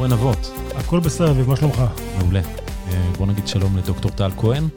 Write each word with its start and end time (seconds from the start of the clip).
קורא 0.00 0.08
נבות? 0.08 0.52
הכל 0.74 1.00
בסדר, 1.00 1.30
אביב, 1.30 1.48
מה 1.48 1.56
שלומך? 1.56 1.82
מעולה. 2.18 2.40
אה, 2.86 3.12
בוא 3.18 3.26
נגיד 3.26 3.48
שלום 3.48 3.76
לדוקטור 3.76 4.10
טל 4.10 4.30
כהן, 4.36 4.68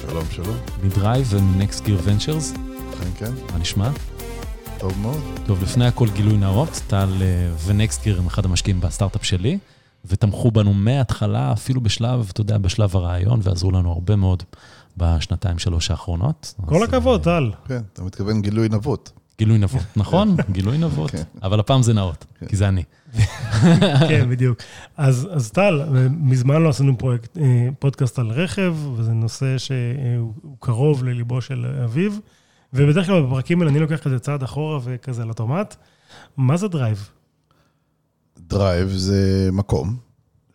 שלום, 0.00 0.24
שלום. 0.30 0.56
מדרייב 0.82 1.26
ו-Next 1.30 1.80
Gear 1.80 2.06
Ventures. 2.06 2.58
אכן 2.94 3.10
כן, 3.16 3.32
מה 3.52 3.58
נשמע? 3.58 3.90
טוב 4.78 4.98
מאוד. 4.98 5.20
טוב, 5.46 5.62
לפני 5.62 5.86
הכל 5.86 6.08
גילוי 6.08 6.36
נאות, 6.36 6.80
טל 6.86 7.08
אה, 7.20 7.50
ו-Next 7.56 8.04
Gear 8.04 8.18
הם 8.18 8.26
אחד 8.26 8.44
המשקיעים 8.44 8.80
בסטארט-אפ 8.80 9.24
שלי, 9.24 9.58
ותמכו 10.04 10.50
בנו 10.50 10.74
מההתחלה, 10.74 11.52
אפילו 11.52 11.80
בשלב, 11.80 12.28
אתה 12.32 12.40
יודע, 12.40 12.58
בשלב 12.58 12.96
הרעיון, 12.96 13.40
ועזרו 13.42 13.70
לנו 13.70 13.92
הרבה 13.92 14.16
מאוד 14.16 14.42
בשנתיים, 14.96 15.58
שלוש 15.58 15.90
האחרונות. 15.90 16.54
כל 16.66 16.82
אז, 16.82 16.88
הכבוד, 16.88 17.20
אה, 17.20 17.24
טל. 17.24 17.50
כן, 17.68 17.80
אתה 17.92 18.02
מתכוון 18.02 18.42
גילוי 18.42 18.68
נבות. 18.68 19.12
גילוי 19.38 19.58
נבות, 19.58 19.82
נכון? 19.96 20.36
גילוי 20.50 20.78
נבות, 20.78 21.10
כן. 21.10 21.22
אבל 21.42 21.60
הפעם 21.60 21.82
זה 21.82 21.92
נאות, 21.92 22.24
כן. 22.38 22.46
כי 22.46 22.56
זה 22.56 22.68
אני. 22.68 22.82
כן, 24.08 24.30
בדיוק. 24.30 24.58
אז 24.96 25.28
אז 25.30 25.50
טל, 25.50 25.82
מזמן 26.10 26.62
לא 26.62 26.68
עשינו 26.68 26.98
פרויקט, 26.98 27.38
אה, 27.38 27.68
פודקאסט 27.78 28.18
על 28.18 28.30
רכב, 28.30 28.76
וזה 28.96 29.12
נושא 29.12 29.58
שהוא 29.58 30.34
קרוב 30.60 31.04
לליבו 31.04 31.40
של 31.40 31.66
אביב, 31.84 32.20
ובדרך 32.72 33.06
כלל 33.06 33.22
בפרקים 33.22 33.60
האלה 33.60 33.70
אני 33.70 33.80
לוקח 33.80 33.96
כזה 33.96 34.18
צעד 34.18 34.42
אחורה 34.42 34.78
וכזה 34.84 35.22
על 35.22 35.28
אוטומט. 35.28 35.76
מה 36.36 36.56
זה 36.56 36.68
Drive? 36.68 37.10
Drive 38.38 38.88
זה 38.88 39.48
מקום 39.52 39.96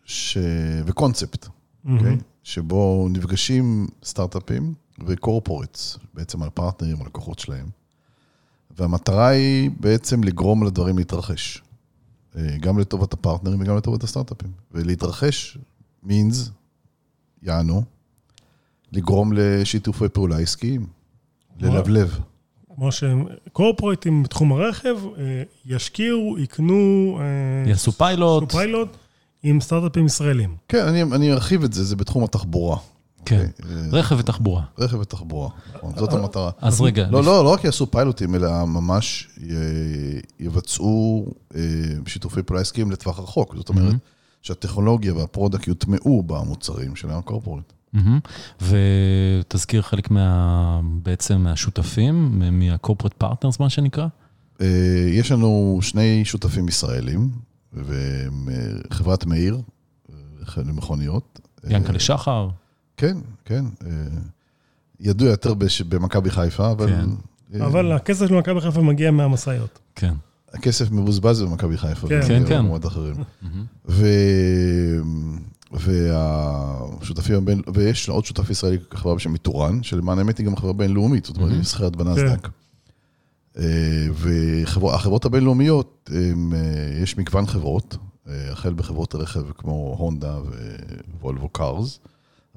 ש... 0.04 0.38
וקונספט, 0.86 1.48
אוקיי? 1.92 2.16
שבו 2.42 3.08
נפגשים 3.10 3.86
סטארט-אפים 4.04 4.74
ו 5.06 5.14
corporates, 5.14 5.98
בעצם 6.14 6.42
על 6.42 6.50
פרטנרים, 6.50 7.02
הלקוחות 7.02 7.38
שלהם. 7.38 7.77
והמטרה 8.78 9.28
היא 9.28 9.70
בעצם 9.80 10.24
לגרום 10.24 10.64
לדברים 10.64 10.98
להתרחש. 10.98 11.62
אה, 12.36 12.56
גם 12.60 12.78
לטובת 12.78 13.12
הפרטנרים 13.12 13.60
וגם 13.60 13.76
לטובת 13.76 14.02
הסטארט-אפים. 14.02 14.50
ולהתרחש 14.72 15.58
means, 16.06 16.50
יענו, 17.42 17.82
לגרום 18.92 19.32
לשיתופי 19.34 20.08
פעולה 20.08 20.38
עסקיים, 20.38 20.86
ללבלב. 21.60 22.18
כמו 22.74 22.90
שקורפורטים 22.92 24.22
בתחום 24.22 24.52
הרכב 24.52 24.96
אה, 25.18 25.42
ישקיעו, 25.66 26.38
יקנו, 26.38 27.18
אה, 27.20 27.70
יעשו 27.70 27.92
פיילוט. 27.92 28.42
יעשו 28.42 28.58
פיילוט 28.58 28.96
עם 29.42 29.60
סטארט-אפים 29.60 30.06
ישראלים. 30.06 30.56
כן, 30.68 30.86
אני, 30.86 31.02
אני 31.02 31.32
ארחיב 31.32 31.64
את 31.64 31.72
זה, 31.72 31.84
זה 31.84 31.96
בתחום 31.96 32.24
התחבורה. 32.24 32.76
כן? 33.28 33.46
אה, 33.70 33.76
רכב 33.92 34.16
ותחבורה. 34.18 34.62
רכב 34.78 34.98
ותחבורה, 34.98 35.48
נכון, 35.74 35.92
זאת 35.96 36.12
המטרה. 36.12 36.50
אז 36.60 36.80
רגע, 36.80 37.06
לא, 37.10 37.24
לא, 37.24 37.44
לא 37.44 37.52
רק 37.52 37.64
יעשו 37.64 37.90
פיילוטים, 37.90 38.34
אלא 38.34 38.64
ממש 38.64 39.28
יבצעו 40.40 41.26
אה, 41.54 41.60
שיתופי 42.06 42.42
פעולה 42.42 42.60
עסקיים 42.60 42.90
לטווח 42.90 43.18
רחוק. 43.18 43.54
זאת 43.56 43.68
אומרת, 43.68 43.94
שהטכנולוגיה 44.42 45.14
וה 45.14 45.26
product 45.26 45.68
יוטמעו 45.68 46.22
במוצרים 46.22 46.96
של 46.96 47.10
ה 47.10 47.16
corporate. 47.16 47.72
ותזכיר 48.60 49.82
חלק 49.82 50.10
מה... 50.10 50.80
בעצם 51.02 51.40
מהשותפים, 51.40 52.42
מה-corporate 52.52 53.24
partners, 53.24 53.56
מה 53.60 53.70
שנקרא? 53.70 54.06
אה, 54.60 55.08
יש 55.10 55.32
לנו 55.32 55.78
שני 55.82 56.24
שותפים 56.24 56.68
ישראלים, 56.68 57.30
וחברת 57.72 59.26
מאיר, 59.26 59.60
אה, 60.10 60.62
למכוניות. 60.62 61.40
אה, 61.64 61.72
ינקלה 61.72 61.98
שחר. 61.98 62.48
כן, 62.98 63.16
כן. 63.44 63.64
אה, 63.86 63.90
ידוע 65.00 65.28
יותר 65.28 65.54
במכבי 65.88 66.30
חיפה, 66.30 66.70
אבל... 66.70 66.86
כן. 66.86 67.08
אה, 67.54 67.66
אבל 67.66 67.92
הכסף 67.92 68.26
של 68.26 68.34
מכבי 68.34 68.60
חיפה 68.60 68.82
מגיע 68.82 69.10
מהמשאיות. 69.10 69.78
כן. 69.94 70.14
הכסף 70.52 70.90
מבוזבז 70.90 71.42
במכבי 71.42 71.76
חיפה. 71.76 72.08
כן. 72.08 72.20
כן, 72.28 72.46
כן. 72.48 72.58
במקומות 72.58 72.86
אחרים. 72.86 73.14
ו... 73.88 74.06
והשותפים 75.72 77.36
הבין... 77.36 77.62
ויש 77.74 78.08
עוד 78.08 78.24
שותף 78.24 78.50
ישראלי, 78.50 78.78
חברה 78.94 79.14
בשם 79.14 79.34
איתורן, 79.34 79.82
שלמען 79.82 80.18
האמת 80.18 80.38
היא 80.38 80.46
גם 80.46 80.56
חברה 80.56 80.72
בינלאומית, 80.72 81.24
זאת 81.24 81.36
אומרת, 81.36 81.50
היא 81.50 81.60
נסחרת 81.60 81.96
בנסדק. 81.96 82.48
והחברות 84.14 85.24
הבינלאומיות, 85.24 86.10
הם, 86.12 86.52
אה, 86.54 87.02
יש 87.02 87.18
מגוון 87.18 87.46
חברות, 87.46 87.96
אה, 88.28 88.52
החל 88.52 88.74
בחברות 88.74 89.14
רכב 89.14 89.42
כמו 89.58 89.96
הונדה 89.98 90.38
ו 91.20 91.25
Volvo 91.25 91.48
Cars, 91.48 91.98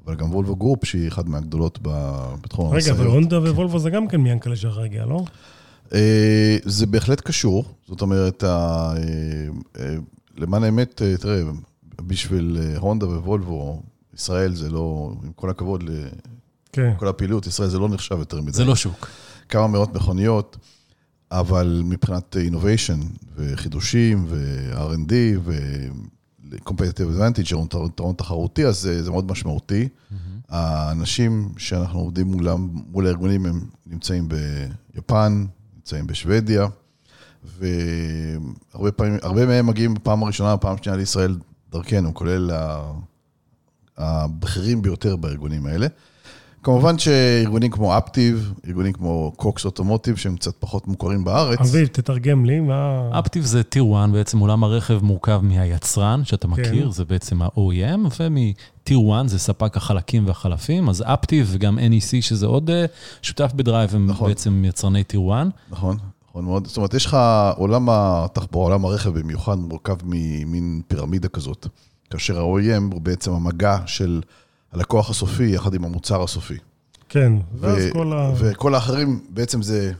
אבל 0.06 0.14
גם 0.14 0.34
Volvo 0.34 0.56
Group, 0.56 0.84
שהיא 0.84 1.08
אחת 1.08 1.26
מהגדולות 1.26 1.78
בתחום 1.82 2.66
רגע, 2.66 2.74
המשאיות. 2.74 2.98
אבל 2.98 3.06
הונדה 3.06 3.38
וולבו 3.38 3.78
זה 3.78 3.90
גם 3.90 4.08
כן 4.08 4.20
מיאנקלה 4.20 4.54
הגיע, 4.84 5.04
לא? 5.04 5.24
אה, 5.94 6.56
זה 6.64 6.86
בהחלט 6.86 7.20
קשור, 7.20 7.64
זאת 7.88 8.00
אומרת, 8.00 8.44
אה, 8.44 8.94
אה, 9.78 9.94
למען 10.36 10.64
האמת, 10.64 11.02
אה, 11.02 11.16
תראה, 11.16 11.42
בשביל 12.06 12.58
הונדה 12.78 13.06
ווולבו, 13.06 13.82
ישראל 14.14 14.54
זה 14.54 14.70
לא, 14.70 15.12
עם 15.24 15.32
כל 15.32 15.50
הכבוד 15.50 15.90
כן. 16.72 16.92
לכל 16.96 17.08
הפעילות, 17.08 17.46
ישראל 17.46 17.68
זה 17.68 17.78
לא 17.78 17.88
נחשב 17.88 18.18
יותר 18.18 18.40
מדי. 18.40 18.52
זה 18.52 18.64
לא 18.64 18.76
שוק. 18.76 19.08
כמה 19.48 19.66
מאות 19.66 19.94
מכוניות, 19.94 20.56
אבל 21.30 21.82
מבחינת 21.84 22.36
innovation 22.50 23.04
וחידושים 23.36 24.24
ו-R&D 24.28 25.12
ו-competitive 26.52 27.18
advantage, 27.18 27.56
יתרון 27.86 28.14
תחרותי, 28.16 28.66
אז 28.66 28.78
זה, 28.78 29.02
זה 29.02 29.10
מאוד 29.10 29.30
משמעותי. 29.30 29.88
האנשים 30.48 31.48
שאנחנו 31.56 32.00
עובדים 32.00 32.26
מולם, 32.26 32.68
מול 32.72 33.06
הארגונים, 33.06 33.46
הם 33.46 33.60
נמצאים 33.86 34.28
ביפן, 34.94 35.44
נמצאים 35.76 36.06
בשוודיה, 36.06 36.66
והרבה 37.44 38.92
פעמים, 38.92 39.18
הרבה 39.22 39.46
מהם 39.46 39.66
מגיעים 39.66 39.94
בפעם 39.94 40.22
הראשונה, 40.22 40.56
בפעם 40.56 40.76
השנייה 40.80 40.96
לישראל 40.96 41.38
דרכנו, 41.70 42.14
כולל 42.14 42.50
הבכירים 43.96 44.82
ביותר 44.82 45.16
בארגונים 45.16 45.66
האלה. 45.66 45.86
כמובן 46.62 46.98
שארגונים 46.98 47.70
כמו 47.70 47.98
Aptiv, 47.98 48.52
ארגונים 48.66 48.92
כמו 48.92 49.32
Cox 49.36 49.64
Automotive, 49.64 50.16
שהם 50.16 50.36
קצת 50.36 50.54
פחות 50.60 50.88
מוכרים 50.88 51.24
בארץ. 51.24 51.60
אביב, 51.60 51.86
תתרגם 51.86 52.44
לי, 52.44 52.60
מה... 52.60 53.10
Aptiv 53.18 53.44
זה 53.44 53.62
Tier 53.62 53.84
1, 54.04 54.08
בעצם 54.10 54.38
עולם 54.38 54.64
הרכב 54.64 55.04
מורכב 55.04 55.40
מהיצרן, 55.42 56.24
שאתה 56.24 56.48
מכיר, 56.48 56.90
זה 56.90 57.04
בעצם 57.04 57.42
ה-OEM, 57.42 58.20
ומ 58.20 58.47
Tier 58.47 59.00
1 59.20 59.28
זה 59.28 59.38
ספק 59.38 59.76
החלקים 59.76 60.26
והחלפים, 60.26 60.88
אז 60.88 61.04
Aptiv 61.06 61.48
וגם 61.50 61.78
NEC, 61.78 62.16
שזה 62.20 62.46
עוד 62.46 62.70
אה, 62.70 62.84
שותף 63.22 63.52
ב 63.56 63.61
Drive, 63.61 63.94
הם 63.94 64.06
נכון. 64.06 64.28
בעצם 64.28 64.64
יצרני 64.64 65.04
Tier 65.04 65.20
1. 65.32 65.46
נכון, 65.70 65.96
נכון 66.30 66.44
מאוד. 66.44 66.66
זאת 66.66 66.76
אומרת, 66.76 66.94
יש 66.94 67.06
לך 67.06 67.16
עולם 67.56 67.86
התחבורה, 67.90 68.64
עולם 68.64 68.84
הרכב 68.84 69.18
במיוחד 69.18 69.58
מורכב 69.58 69.96
ממין 70.04 70.82
פירמידה 70.88 71.28
כזאת, 71.28 71.66
כאשר 72.10 72.40
ה-OEM 72.40 72.92
הוא 72.92 73.00
בעצם 73.00 73.32
המגע 73.32 73.76
של 73.86 74.20
הלקוח 74.72 75.10
הסופי 75.10 75.44
יחד 75.44 75.74
עם 75.74 75.84
המוצר 75.84 76.22
הסופי. 76.22 76.56
כן, 77.08 77.32
ואז 77.60 77.82
כל 77.92 78.12
ה... 78.12 78.32
וכל 78.38 78.74
האחרים 78.74 79.20
בעצם 79.28 79.62
זה 79.62 79.92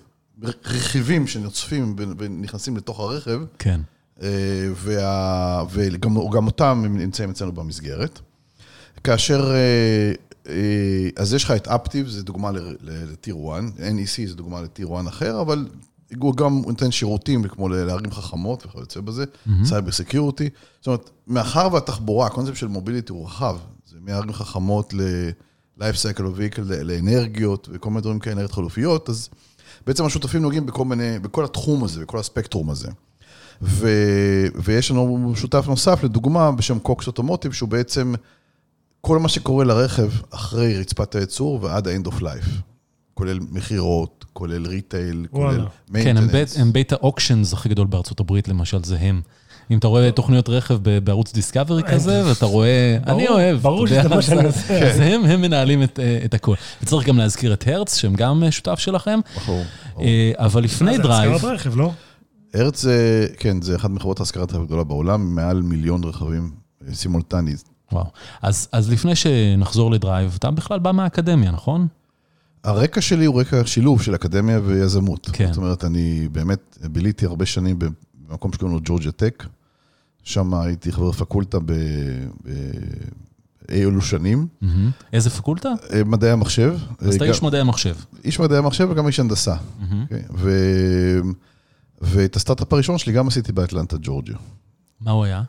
רכיבים 0.43 1.27
שנוצפים 1.27 1.97
ונכנסים 2.19 2.77
לתוך 2.77 3.01
הרכב, 3.01 3.41
כן. 3.59 3.81
אה, 4.23 4.29
וה- 4.75 5.65
וגם 5.71 6.15
גם 6.33 6.47
אותם 6.47 6.83
הם 6.85 6.99
נמצאים 6.99 7.31
אצלנו 7.31 7.53
במסגרת. 7.53 8.21
כאשר, 9.05 9.51
אה, 9.55 10.13
אה, 10.49 11.09
אז 11.17 11.35
יש 11.35 11.45
לך 11.45 11.51
את 11.51 11.69
אפטיב, 11.69 12.09
זה 12.09 12.23
דוגמה 12.23 12.51
ל- 12.51 12.59
ל- 12.81 13.13
לטיר 13.13 13.37
1, 13.55 13.63
NEC 13.79 14.29
זה 14.29 14.35
דוגמה 14.35 14.61
לטיר 14.63 14.89
1 15.01 15.09
אחר, 15.09 15.41
אבל 15.41 15.69
הוא 16.21 16.37
גם 16.37 16.63
נותן 16.67 16.91
שירותים 16.91 17.49
כמו 17.49 17.69
ל- 17.69 17.75
לערים 17.77 18.11
חכמות 18.13 18.67
וכיוצא 18.67 19.01
בזה, 19.01 19.25
Cyber 19.65 19.93
security. 19.93 20.49
זאת 20.81 20.87
אומרת, 20.87 21.11
מאחר 21.27 21.69
והתחבורה, 21.73 22.27
הקונספט 22.27 22.57
של 22.57 22.67
mobility 22.69 23.13
הוא 23.13 23.27
רחב, 23.27 23.57
מערים 24.05 24.33
חכמות 24.33 24.95
ל-life 24.95 25.97
cycle 26.03 26.21
of 26.21 26.39
vehicle, 26.39 26.61
לאנרגיות 26.83 27.69
וכל 27.73 27.91
מיני 27.91 28.01
דברים 28.01 28.19
כאלה, 28.19 28.33
אנרגיות 28.33 28.53
חלופיות, 28.53 29.09
אז 29.09 29.29
בעצם 29.87 30.05
השותפים 30.05 30.43
נוגעים 30.43 30.67
בכל 30.67 30.85
מיני, 30.85 31.19
בכל 31.19 31.45
התחום 31.45 31.85
הזה, 31.85 32.01
בכל 32.01 32.19
הספקטרום 32.19 32.71
הזה. 32.71 32.89
ו, 33.63 33.89
ויש 34.55 34.91
לנו 34.91 35.33
שותף 35.37 35.65
נוסף, 35.69 36.05
לדוגמה, 36.05 36.53
בשם 36.53 36.79
Cox 36.79 37.07
Automotive, 37.07 37.53
שהוא 37.53 37.69
בעצם 37.69 38.15
כל 39.01 39.19
מה 39.19 39.29
שקורה 39.29 39.65
לרכב 39.65 40.11
אחרי 40.31 40.79
רצפת 40.79 41.15
הייצור 41.15 41.59
ועד 41.63 41.89
ה-end 41.89 42.09
of 42.09 42.21
life. 42.21 42.49
כולל 43.15 43.39
מכירות, 43.51 44.25
כולל 44.33 44.67
retail, 44.67 45.27
כולל 45.31 45.45
וואלה. 45.45 45.65
כן. 45.93 46.17
הם 46.61 46.73
בית 46.73 46.93
ה 46.93 46.99
auctions 46.99 47.53
הכי 47.53 47.69
גדול 47.69 47.87
בארצות 47.87 48.21
הברית, 48.21 48.49
למשל, 48.49 48.85
זה 48.85 48.99
הם. 48.99 49.21
אם 49.73 49.79
אתה 49.79 49.87
רואה 49.87 50.11
תוכניות 50.13 50.49
רכב 50.49 50.79
בערוץ 51.05 51.33
דיסקאברי 51.33 51.83
כזה, 51.83 52.23
ואתה 52.27 52.47
רואה, 52.47 52.97
אני 53.07 53.29
אוהב. 53.29 53.59
ברור 53.63 53.87
שזה 53.87 54.09
מה 54.09 54.23
שאני 54.23 54.41
זה- 54.41 54.47
עושה. 54.47 54.91
אז 54.91 55.01
הם 55.01 55.25
הם 55.25 55.41
מנהלים 55.41 55.83
את 55.83 55.99
אה, 56.01 56.21
את 56.25 56.35
הכול. 56.35 56.57
וצריך 56.83 57.07
גם 57.07 57.19
להזכיר 57.19 57.53
את 57.53 57.65
הרץ, 57.69 57.97
שהם 57.97 58.15
גם 58.15 58.43
אה, 58.45 58.51
שותף 58.51 58.79
שלכם. 58.79 59.21
ברור. 59.47 59.63
אה, 60.01 60.33
אבל 60.37 60.63
לפני 60.65 60.97
זה 60.97 61.03
Drive, 61.03 61.33
השכרת 61.33 61.51
רכב, 61.55 61.77
לא? 61.77 61.91
הרץ 62.55 62.83
זה, 62.83 63.27
כן, 63.39 63.63
זה 63.63 63.77
אחת 63.77 63.91
מחברות 63.91 64.21
ההשכרת 64.21 64.53
רכב 64.53 64.63
הגדולה 64.63 64.85
בעולם, 64.85 65.35
מעל 65.35 65.63
מיליון 65.63 66.05
רכבים 66.05 66.51
אה, 66.89 66.95
סימולטנית. 66.95 67.65
וואו. 67.93 68.05
אז 68.43 68.69
אז 68.73 68.91
לפני 68.93 69.17
שנחזור 69.17 69.91
ל 69.91 69.97
Drive, 69.97 70.35
אתה 70.39 70.51
בכלל 70.51 70.79
בא 70.79 70.93
מהאקדמיה, 70.93 71.51
נכון? 71.51 71.87
הרקע 72.65 73.01
שלי 73.01 73.25
הוא 73.25 73.41
רקע 73.41 73.63
שילוב 73.67 74.03
של 74.03 74.15
אקדמיה 74.15 74.61
ויזמות. 74.65 75.31
כן. 75.33 75.47
זאת 75.49 75.57
אומרת, 75.57 75.85
אני 75.85 76.29
באמת 76.33 76.79
ביליתי 76.91 77.27
הרבה 77.27 77.47
שנים 77.47 77.79
במקום 78.29 78.53
שקוראים 78.53 78.77
לו 78.77 78.81
Georgia 78.85 79.13
Tech, 79.13 79.45
שם 80.23 80.55
הייתי 80.55 80.93
חבר 80.93 81.13
פקולטה 81.13 81.59
ב... 81.59 81.73
ב... 82.45 82.51
אי 83.71 83.85
אלו 83.85 84.01
שנים. 84.03 84.47
מהמם. 84.61 84.91
איזה 85.13 85.31
פקולטה? 85.31 85.69
אה, 85.93 86.05
מדעי 86.05 86.31
המחשב. 86.31 86.77
אז 86.99 87.15
אתה 87.15 87.25
אה, 87.25 87.31
איש 87.31 87.41
גם- 87.41 87.47
מדעי 87.47 87.61
המחשב. 87.61 87.95
איש 88.25 88.41
מדעי 88.41 88.59
המחשב 88.59 88.89
וגם 88.91 89.07
איש 89.07 89.21
הנדסה. 89.21 89.55
מהמם. 89.81 90.03
אוקיי? 90.03 90.23
ו... 90.35 90.51
ואת 92.01 92.37
הסטארט-אפ 92.37 92.73
הראשון 92.73 92.99
שלי 92.99 93.13
גם 93.13 93.29
עשיתי 93.29 93.53
באטלנטה, 93.53 93.97
ג'ורג'יה. 94.03 94.37
מה 95.01 95.11
הוא 95.11 95.25
היה? 95.25 95.43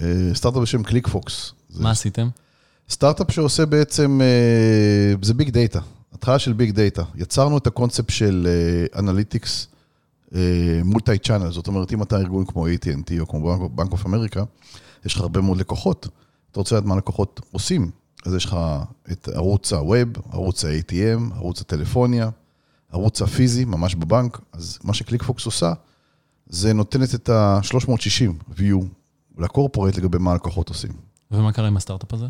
אה, 0.00 0.30
סטארט-אפ 0.34 0.62
בשם 0.62 0.82
ClickFox. 0.82 1.52
זה 1.70 1.82
מה 1.82 1.90
עשיתם? 1.90 2.28
סטארט-אפ 2.90 3.30
שעושה 3.30 3.66
בעצם, 3.66 4.20
זה 5.22 5.34
big 5.34 5.50
data, 5.50 5.80
התחלה 6.14 6.38
של 6.38 6.52
big 6.52 6.70
data. 6.70 7.02
יצרנו 7.14 7.58
את 7.58 7.66
הקונספט 7.66 8.10
של 8.10 8.48
analytics 8.98 9.66
multi-channel, 10.84 11.50
זאת 11.50 11.66
אומרת, 11.66 11.92
אם 11.92 12.02
אתה 12.02 12.16
ארגון 12.16 12.44
כמו 12.46 12.66
AT&T 12.66 13.20
או 13.20 13.28
כמו 13.28 13.68
Bank 13.68 13.92
of 13.92 14.06
America, 14.06 14.44
יש 15.04 15.14
לך 15.14 15.20
הרבה 15.20 15.40
מאוד 15.40 15.58
לקוחות. 15.58 16.08
אתה 16.50 16.60
רוצה 16.60 16.76
לדעת 16.76 16.86
מה 16.86 16.96
לקוחות 16.96 17.40
עושים, 17.52 17.90
אז 18.26 18.34
יש 18.34 18.44
לך 18.44 18.56
את 19.12 19.28
ערוץ 19.28 19.72
ה 19.72 19.79
web, 19.79 20.08
ערוץ 20.32 20.64
ה-ATM, 20.64 21.34
ערוץ 21.34 21.60
הטלפוניה, 21.60 22.30
ערוץ 22.92 23.22
הפיזי, 23.22 23.64
ממש 23.64 23.94
בבנק. 23.94 24.40
אז 24.52 24.78
מה 24.84 24.94
ש 24.94 25.04
ClickFox 25.04 25.46
עושה, 25.46 25.72
זה 26.46 26.72
נותנת 26.72 27.14
את 27.14 27.28
ה-360 27.28 28.52
view 28.56 28.84
לקורפורט 29.38 29.96
לגבי 29.96 30.18
מה 30.18 30.32
הלקוחות 30.32 30.68
עושים. 30.68 30.92
ומה 31.30 31.52
קרה 31.52 31.66
עם 31.66 31.76
הסטארט-אפ 31.76 32.14
הזה? 32.14 32.26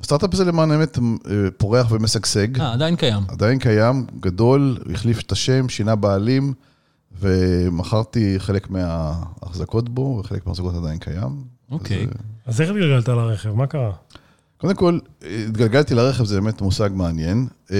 הסטארט-אפ 0.00 0.34
הזה 0.34 0.44
למען 0.44 0.70
האמת 0.70 0.98
אה, 0.98 1.32
פורח 1.56 1.86
ומשגשג, 1.90 2.60
אה, 2.60 2.72
עדיין 2.72 2.96
קיים. 2.96 3.22
עדיין 3.28 3.58
קיים, 3.58 4.06
גדול, 4.20 4.78
החליף 4.92 5.20
את 5.20 5.32
השם, 5.32 5.68
שינה 5.68 5.96
בעלים, 5.96 6.54
ומכרתי 7.20 8.34
חלק 8.38 8.70
מההחזקות 8.70 9.88
בו, 9.88 10.20
וחלק 10.20 10.46
מההחזקות 10.46 10.74
עדיין 10.74 10.98
קיים. 10.98 11.44
אוקיי. 11.70 12.02
אז, 12.02 12.08
אה, 12.08 12.12
אז 12.46 12.60
איך 12.60 12.70
התגלגלת 12.70 13.08
לרכב? 13.08 13.52
מה 13.52 13.66
קרה? 13.66 13.92
קודם 14.58 14.74
כל, 14.74 14.98
התגלגלתי 15.48 15.94
לרכב, 15.94 16.24
זה 16.24 16.40
באמת 16.40 16.60
מושג 16.60 16.90
מעניין. 16.92 17.46
אה, 17.70 17.76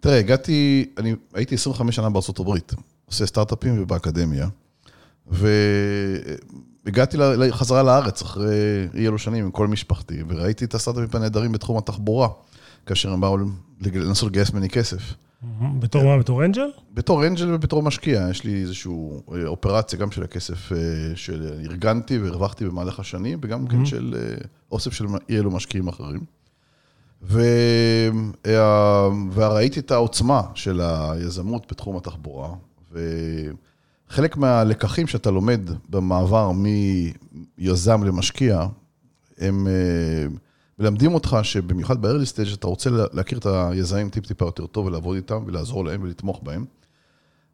תראה, 0.00 0.18
הגעתי, 0.18 0.90
אני 0.98 1.14
הייתי 1.34 1.54
25 1.54 1.96
שנה 1.96 2.10
בארצות 2.10 2.38
הברית, 2.38 2.74
עושה 3.06 3.26
סטארט-אפים 3.26 3.82
ובאקדמיה, 3.82 4.48
והגעתי 5.26 7.16
חזרה 7.50 7.82
לארץ 7.82 8.22
אחרי 8.22 8.88
אי 8.94 9.08
אלו 9.08 9.18
שנים 9.18 9.44
עם 9.44 9.50
כל 9.50 9.68
משפחתי, 9.68 10.22
וראיתי 10.28 10.64
את 10.64 10.74
הסטארט-אפים 10.74 11.20
הנהדרים 11.20 11.52
בתחום 11.52 11.78
התחבורה, 11.78 12.28
כאשר 12.86 13.12
הם 13.12 13.20
באו 13.20 13.38
לנסות 13.80 14.28
לגייס 14.28 14.52
ממני 14.52 14.68
כסף. 14.68 15.14
בתור 15.78 16.04
מה? 16.04 16.18
בתור 16.18 16.44
אנג'ל? 16.44 16.70
בתור 16.94 17.26
אנג'ל 17.26 17.54
ובתור 17.54 17.82
משקיע, 17.82 18.26
יש 18.30 18.44
לי 18.44 18.60
איזושהי 18.60 18.92
אה, 19.32 19.46
אופרציה 19.46 19.98
גם 19.98 20.10
של 20.10 20.22
הכסף 20.22 20.72
אה, 20.72 20.78
שארגנתי 21.14 22.18
והרווחתי 22.18 22.64
במהלך 22.64 23.00
השנים, 23.00 23.38
וגם 23.42 23.66
כן 23.66 23.86
של 23.86 24.14
אה, 24.18 24.36
אוסף 24.72 24.92
של 24.92 25.04
אי 25.28 25.38
אלו 25.38 25.50
משקיעים 25.50 25.88
אחרים. 25.88 26.20
ו... 27.22 27.42
אה, 28.46 29.08
וראיתי 29.32 29.80
את 29.80 29.90
העוצמה 29.90 30.42
של 30.54 30.80
היזמות 30.80 31.72
בתחום 31.72 31.96
התחבורה, 31.96 32.50
וחלק 32.92 34.36
מהלקחים 34.36 35.06
שאתה 35.06 35.30
לומד 35.30 35.60
במעבר 35.88 36.52
מיזם 36.52 38.02
למשקיע, 38.02 38.66
הם 39.38 39.66
אה, 39.66 40.26
מלמדים 40.78 41.14
אותך 41.14 41.36
שבמיוחד 41.42 42.02
ב-early 42.02 42.26
stage 42.36 42.54
אתה 42.54 42.66
רוצה 42.66 42.90
לה- 42.90 43.04
להכיר 43.12 43.38
את 43.38 43.46
היזמים 43.46 44.10
טיפ-טיפה 44.10 44.44
יותר 44.44 44.66
טוב 44.66 44.86
ולעבוד 44.86 45.16
איתם 45.16 45.42
ולעזור 45.46 45.84
להם 45.84 46.02
ולתמוך 46.02 46.40
בהם. 46.42 46.64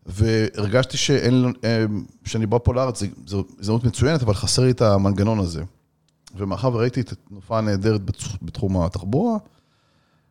והרגשתי 0.06 0.96
שאין, 0.96 1.52
אה, 1.64 1.84
שאני 2.24 2.46
בא 2.46 2.58
פה 2.62 2.74
לארץ, 2.74 3.02
זו- 3.26 3.44
הזדמנות 3.60 3.84
מצוינת, 3.84 4.22
אבל 4.22 4.34
חסר 4.34 4.62
לי 4.62 4.70
את 4.70 4.82
המנגנון 4.82 5.38
הזה. 5.38 5.62
ומאחר 6.36 6.74
וראיתי 6.74 7.00
את 7.00 7.12
התנופה 7.12 7.58
הנהדרת 7.58 8.04
בתח- 8.04 8.36
בתחום 8.42 8.82
התחבורה, 8.82 9.36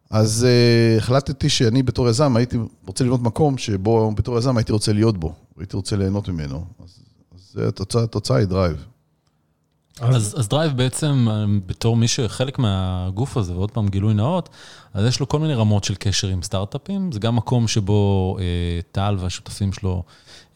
אז 0.09 0.45
uh, 0.47 0.97
החלטתי 0.97 1.49
שאני 1.49 1.83
בתור 1.83 2.09
יזם 2.09 2.35
הייתי 2.35 2.57
רוצה 2.87 3.03
לבנות 3.03 3.21
מקום 3.21 3.57
שבו 3.57 4.11
בתור 4.15 4.37
יזם 4.37 4.57
הייתי 4.57 4.71
רוצה 4.71 4.93
להיות 4.93 5.17
בו, 5.17 5.33
הייתי 5.57 5.75
רוצה 5.75 5.95
ליהנות 5.95 6.29
ממנו. 6.29 6.65
אז, 6.83 6.99
אז 7.35 7.61
התוצאה, 7.67 8.03
התוצאה 8.03 8.37
היא 8.37 8.45
דרייב. 8.45 8.85
אז, 10.01 10.35
אז 10.39 10.47
דרייב 10.47 10.77
בעצם, 10.77 11.27
אה, 11.29 11.45
בתור 11.65 11.97
מי 11.97 12.07
שחלק 12.07 12.59
מהגוף 12.59 13.37
הזה, 13.37 13.53
ועוד 13.55 13.71
פעם 13.71 13.87
גילוי 13.87 14.13
נאות, 14.13 14.49
אז 14.93 15.05
יש 15.05 15.19
לו 15.19 15.27
כל 15.27 15.39
מיני 15.39 15.53
רמות 15.53 15.83
של 15.83 15.95
קשר 15.99 16.27
עם 16.27 16.41
סטארט-אפים. 16.41 17.11
זה 17.11 17.19
גם 17.19 17.35
מקום 17.35 17.67
שבו 17.67 18.37
אה, 18.39 18.43
טל 18.91 19.15
והשותפים 19.19 19.73
שלו 19.73 20.03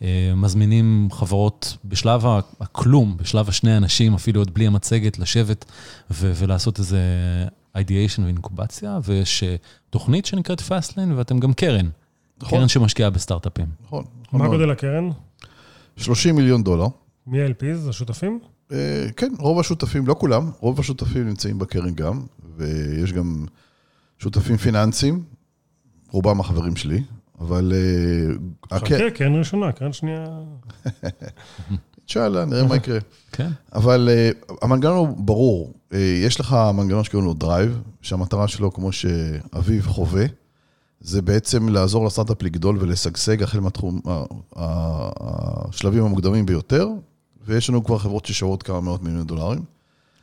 אה, 0.01 0.31
מזמינים 0.35 1.07
חברות 1.11 1.77
בשלב 1.85 2.25
הכלום, 2.59 3.17
בשלב 3.17 3.49
השני 3.49 3.77
אנשים, 3.77 4.13
אפילו 4.13 4.41
עוד 4.41 4.53
בלי 4.53 4.67
המצגת, 4.67 5.19
לשבת 5.19 5.65
ו- 6.11 6.31
ולעשות 6.35 6.79
איזה 6.79 6.99
ideation 7.77 8.21
ואינקובציה, 8.23 8.99
ויש 9.03 9.43
אה, 9.43 9.55
תוכנית 9.89 10.25
שנקראת 10.25 10.59
Fastlane, 10.59 11.13
ואתם 11.15 11.39
גם 11.39 11.53
קרן. 11.53 11.89
נכון. 12.41 12.57
קרן 12.59 12.67
שמשקיעה 12.67 13.09
בסטארט-אפים. 13.09 13.67
נכון. 13.85 14.03
נכון 14.27 14.41
מה. 14.41 14.47
גודל 14.47 14.71
הקרן? 14.71 15.09
30 15.97 16.35
מיליון 16.35 16.63
דולר. 16.63 16.87
מי 17.27 17.41
ה-LPs? 17.41 17.89
השותפים? 17.89 18.39
אה, 18.71 19.05
כן, 19.17 19.31
רוב 19.39 19.59
השותפים, 19.59 20.07
לא 20.07 20.15
כולם, 20.19 20.51
רוב 20.59 20.79
השותפים 20.79 21.27
נמצאים 21.27 21.59
בקרן 21.59 21.95
גם, 21.95 22.21
ויש 22.57 23.13
גם 23.13 23.45
שותפים 24.19 24.57
פיננסיים, 24.57 25.23
רובם 26.09 26.39
החברים 26.39 26.75
שלי, 26.75 27.03
אבל... 27.39 27.73
אה, 27.75 28.35
הקר- 28.77 28.85
חכה, 28.95 29.09
קרן 29.11 29.35
ראשונה, 29.35 29.71
קרן 29.71 29.93
שנייה. 29.93 30.25
אינשאללה, 32.01 32.45
נראה 32.45 32.67
מה 32.67 32.75
יקרה. 32.75 32.99
כן. 33.31 33.49
אבל 33.73 34.09
uh, 34.49 34.53
המנגנון 34.61 34.97
הוא 34.97 35.17
ברור. 35.17 35.73
Uh, 35.91 35.95
יש 36.25 36.39
לך 36.39 36.55
מנגנון 36.73 37.03
שקוראים 37.03 37.27
לו 37.27 37.33
Drive, 37.33 37.81
שהמטרה 38.01 38.47
שלו, 38.47 38.73
כמו 38.73 38.91
שאביב 38.91 39.87
חווה, 39.87 40.25
זה 41.01 41.21
בעצם 41.21 41.69
לעזור 41.69 42.05
לסטארט-אפ 42.05 42.41
לגדול 42.41 42.77
ולשגשג 42.79 43.43
החל 43.43 43.59
מהתחום, 43.59 44.01
השלבים 44.55 46.03
המוקדמים 46.03 46.45
ביותר, 46.45 46.87
ויש 47.45 47.69
לנו 47.69 47.83
כבר 47.83 47.97
חברות 47.97 48.25
ששוות 48.25 48.63
כמה 48.63 48.81
מאות 48.81 49.03
מיליוני 49.03 49.25
דולרים, 49.25 49.63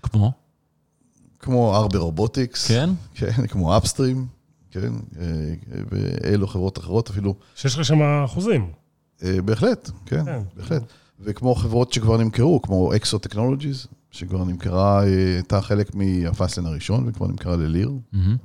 כמו? 0.03 0.33
כמו 1.39 1.77
Arbe 1.77 1.99
Robotics, 1.99 2.69
כן? 2.69 2.91
כן, 3.15 3.47
כמו 3.47 3.77
Upstream, 3.77 4.27
כן, 4.71 4.93
אה, 5.21 5.55
ואלו 5.91 6.47
חברות 6.47 6.79
אחרות 6.79 7.11
אפילו, 7.11 7.35
שיש 7.55 7.79
לך 7.79 7.85
שם 7.85 8.03
אחוזים. 8.25 8.71
אה, 9.23 9.43
בהחלט, 9.45 9.91
כן, 10.07 10.25
כן. 10.25 10.41
בהחלט. 10.57 10.83
וכמו 11.21 11.55
חברות 11.55 11.93
שכבר 11.93 12.17
נמכרו, 12.17 12.63
כמו 12.63 12.97
אקסו 12.97 13.19
טכנולוגיז, 13.19 13.87
שכבר 14.11 14.45
נמכרה, 14.45 15.03
אה, 15.05 15.35
הייתה 15.35 15.61
חלק 15.61 15.95
מהפאסלן 15.95 16.67
הראשון, 16.67 17.09
וכבר 17.09 17.27
נמכרה 17.27 17.57
לליר. 17.57 17.91
מהמם. 18.13 18.37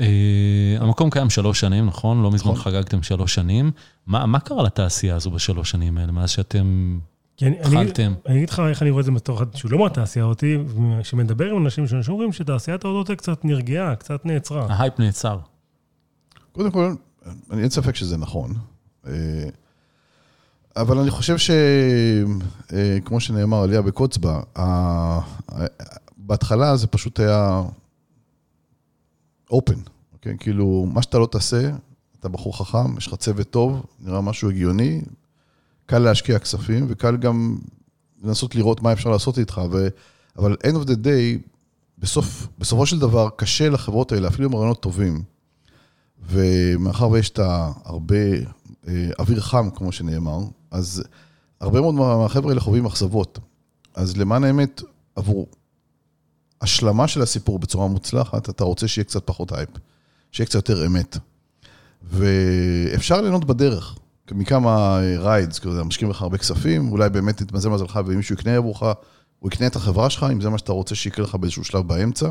אה, 0.00 0.76
המקום 0.80 1.10
קיים 1.10 1.30
שלוש 1.30 1.60
שנים, 1.60 1.86
נכון? 1.86 2.22
לא 2.22 2.30
מזמן 2.30 2.52
נכון. 2.52 2.72
חגגתם 2.72 3.02
שלוש 3.02 3.34
שנים. 3.34 3.70
מה 4.06 4.26
מה 4.26 4.40
קרה 4.40 4.62
לתעשייה 4.62 5.16
הזו 5.16 5.30
בשלוש 5.30 5.70
שנים 5.70 5.98
האלה, 5.98 6.12
מאז 6.12 6.30
שאתם 6.30 6.98
כי 7.36 7.46
אני- 7.46 7.60
אני- 7.60 7.80
התחלתם? 7.80 8.12
אני 8.26 8.36
אגיד 8.36 8.50
לך 8.50 8.60
איך 8.68 8.82
אני 8.82 8.90
רואה 8.90 9.00
את 9.00 9.04
זה 9.04 9.10
בתור 9.12 9.36
אחד 9.36 9.54
שהוא 9.56 9.70
לא 9.72 9.78
מהתעשייה 9.78 10.24
אותי, 10.24 10.58
שמדבר 11.02 11.50
עם 11.50 11.64
אנשים 11.64 11.86
שאנשים 11.86 12.12
אומרים 12.14 12.32
שתעשיית 12.32 12.84
ההודות 12.84 13.10
קצת 13.10 13.44
נרגעה, 13.44 13.96
קצת 13.96 14.26
נעצרה. 14.26 14.66
ההייפ 14.70 14.98
נעצר. 14.98 15.38
קודם 16.52 16.70
כל, 16.70 16.94
אני 17.50 17.62
אין 17.62 17.70
ספק 17.70 17.94
שזה 17.96 18.16
נכון. 18.16 18.54
אה, 19.06 19.12
אבל 20.76 20.98
אני 20.98 21.10
חושב 21.10 21.36
שכמו 21.38 23.20
שנאמר, 23.20 23.62
עלייה 23.62 23.82
בקוצבה, 23.82 24.40
בהתחלה 26.16 26.76
זה 26.76 26.86
פשוט 26.86 27.20
היה 27.20 27.62
אופן, 29.50 29.74
אוקיי? 30.12 30.36
כאילו, 30.40 30.86
מה 30.92 31.02
שאתה 31.02 31.18
לא 31.18 31.26
תעשה, 31.32 31.70
אתה 32.20 32.28
בחור 32.28 32.58
חכם, 32.58 32.96
יש 32.98 33.06
לך 33.06 33.14
צוות 33.14 33.50
טוב, 33.50 33.86
נראה 34.00 34.20
משהו 34.20 34.50
הגיוני, 34.50 35.02
קל 35.86 35.98
להשקיע 35.98 36.38
כספים, 36.38 36.86
וקל 36.88 37.16
גם 37.16 37.58
לנסות 38.22 38.54
לראות 38.54 38.82
מה 38.82 38.92
אפשר 38.92 39.10
לעשות 39.10 39.38
איתך, 39.38 39.60
ו... 39.72 39.88
אבל 40.38 40.56
end 40.62 40.84
of 40.84 40.86
the 40.86 40.94
day, 41.04 41.48
בסוף, 41.98 42.48
בסופו 42.58 42.86
של 42.86 42.98
דבר, 42.98 43.28
קשה 43.36 43.68
לחברות 43.68 44.12
האלה, 44.12 44.28
אפילו 44.28 44.48
עם 44.48 44.54
רעיונות 44.54 44.82
טובים, 44.82 45.22
ומאחר 46.28 47.10
ויש 47.10 47.30
את 47.30 47.38
הרבה 47.84 48.16
אה, 48.88 49.08
אוויר 49.18 49.40
חם, 49.40 49.68
כמו 49.74 49.92
שנאמר, 49.92 50.38
אז 50.70 51.04
הרבה 51.60 51.80
מאוד 51.80 51.94
מהחבר'ה 51.94 52.50
האלה 52.50 52.60
חווים 52.60 52.86
אכזבות. 52.86 53.38
אז 53.94 54.16
למען 54.16 54.44
האמת, 54.44 54.82
עבור 55.16 55.46
השלמה 56.60 57.08
של 57.08 57.22
הסיפור 57.22 57.58
בצורה 57.58 57.88
מוצלחת, 57.88 58.50
אתה 58.50 58.64
רוצה 58.64 58.88
שיהיה 58.88 59.04
קצת 59.04 59.26
פחות 59.26 59.52
הייפ, 59.52 59.70
שיהיה 60.32 60.46
קצת 60.46 60.54
יותר 60.54 60.86
אמת. 60.86 61.18
ואפשר 62.02 63.20
ליהנות 63.20 63.44
בדרך, 63.44 63.96
מכמה 64.32 65.00
rides, 65.18 65.58
כזה, 65.58 65.84
משקיעים 65.84 66.10
לך 66.10 66.22
הרבה 66.22 66.38
כספים, 66.38 66.92
אולי 66.92 67.10
באמת 67.10 67.40
יתמזל 67.40 67.68
מזלך 67.68 68.00
ומישהו 68.06 68.34
יקנה 68.34 68.56
עבורך, 68.56 68.82
הוא 69.38 69.50
יקנה 69.52 69.66
את 69.66 69.76
החברה 69.76 70.10
שלך, 70.10 70.26
אם 70.32 70.40
זה 70.40 70.50
מה 70.50 70.58
שאתה 70.58 70.72
רוצה 70.72 70.94
שיקרה 70.94 71.24
לך 71.24 71.34
באיזשהו 71.34 71.64
שלב 71.64 71.88
באמצע. 71.88 72.28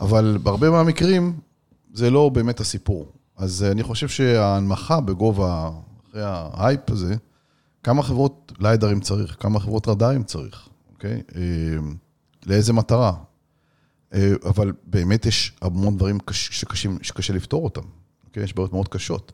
אבל 0.00 0.38
בהרבה 0.42 0.70
מהמקרים, 0.70 1.38
זה 1.94 2.10
לא 2.10 2.28
באמת 2.28 2.60
הסיפור. 2.60 3.12
אז 3.36 3.62
אה, 3.62 3.70
אני 3.70 3.82
חושב 3.82 4.08
שההנמכה 4.08 5.00
בגובה, 5.00 5.70
אחרי 6.10 6.22
ההייפ 6.24 6.90
הזה, 6.90 7.16
כמה 7.82 8.02
חברות 8.02 8.52
לידארים 8.60 9.00
צריך, 9.00 9.36
כמה 9.40 9.60
חברות 9.60 9.88
רדארים 9.88 10.22
צריך, 10.22 10.68
אוקיי? 10.94 11.22
אה, 11.36 11.42
לאיזה 12.46 12.72
מטרה. 12.72 13.12
אה, 14.14 14.32
אבל 14.44 14.72
באמת 14.84 15.26
יש 15.26 15.52
המון 15.62 15.96
דברים 15.96 16.18
קש, 16.20 16.48
שקשים, 16.60 16.98
שקשה 17.02 17.32
לפתור 17.32 17.64
אותם, 17.64 17.82
אוקיי? 18.26 18.42
יש 18.42 18.54
בעיות 18.54 18.72
מאוד 18.72 18.88
קשות. 18.88 19.32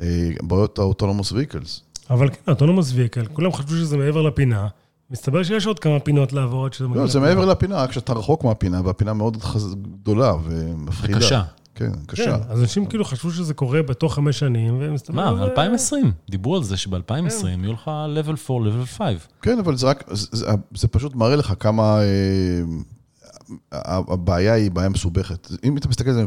אה, 0.00 0.06
בעיות 0.42 0.78
ה 0.78 0.83
autonomous 0.83 1.32
vehicles. 1.32 1.80
אבל 2.10 2.28
כן, 2.30 2.50
autonomous 2.50 2.92
vehicle, 2.94 3.26
כולם 3.26 3.52
חשבו 3.52 3.70
שזה 3.70 3.96
מעבר 3.96 4.22
לפינה. 4.22 4.68
מסתבר 5.10 5.42
שיש 5.42 5.66
עוד 5.66 5.78
כמה 5.78 6.00
פינות 6.00 6.32
לעבור 6.32 6.66
עד 6.66 6.72
שזה 6.72 6.88
מגיע 6.88 7.02
לא, 7.02 7.06
זה 7.06 7.18
לפינה. 7.18 7.34
מעבר 7.34 7.46
לפינה, 7.50 7.76
רק 7.82 7.92
שאתה 7.92 8.12
רחוק 8.12 8.44
מהפינה, 8.44 8.80
והפינה 8.84 9.12
מאוד 9.12 9.36
גדולה 10.02 10.32
ומפחידה. 10.44 11.16
וקשה. 11.18 11.42
כן, 11.74 11.92
כן, 11.92 12.04
קשה. 12.06 12.36
אז 12.48 12.60
אנשים 12.60 12.86
כאילו 12.86 13.04
חשבו 13.04 13.30
שזה 13.30 13.54
קורה 13.54 13.82
בתוך 13.82 14.14
חמש 14.14 14.38
שנים, 14.38 14.76
ומסתבר... 14.80 15.14
מה, 15.14 15.36
זה- 15.36 15.42
2020? 15.44 16.12
דיברו 16.30 16.56
על 16.56 16.62
זה 16.62 16.76
שב-2020 16.76 17.00
כן. 17.42 17.60
יהיו 17.64 17.72
לך 17.72 17.90
level 18.16 18.50
4, 18.50 18.70
level 18.70 18.86
5. 18.86 19.14
כן, 19.42 19.58
אבל 19.58 19.76
זה 19.76 19.86
רק, 19.86 20.04
זה, 20.72 20.88
פשוט 20.88 21.14
מראה 21.14 21.36
לך 21.36 21.54
כמה... 21.60 21.98
אה, 22.02 22.62
הבעיה 24.08 24.52
היא 24.52 24.70
בעיה 24.70 24.88
מסובכת. 24.88 25.48
אם 25.64 25.76
אתה 25.76 25.88
מסתכל 25.88 26.10
על 26.10 26.16
זה 26.16 26.22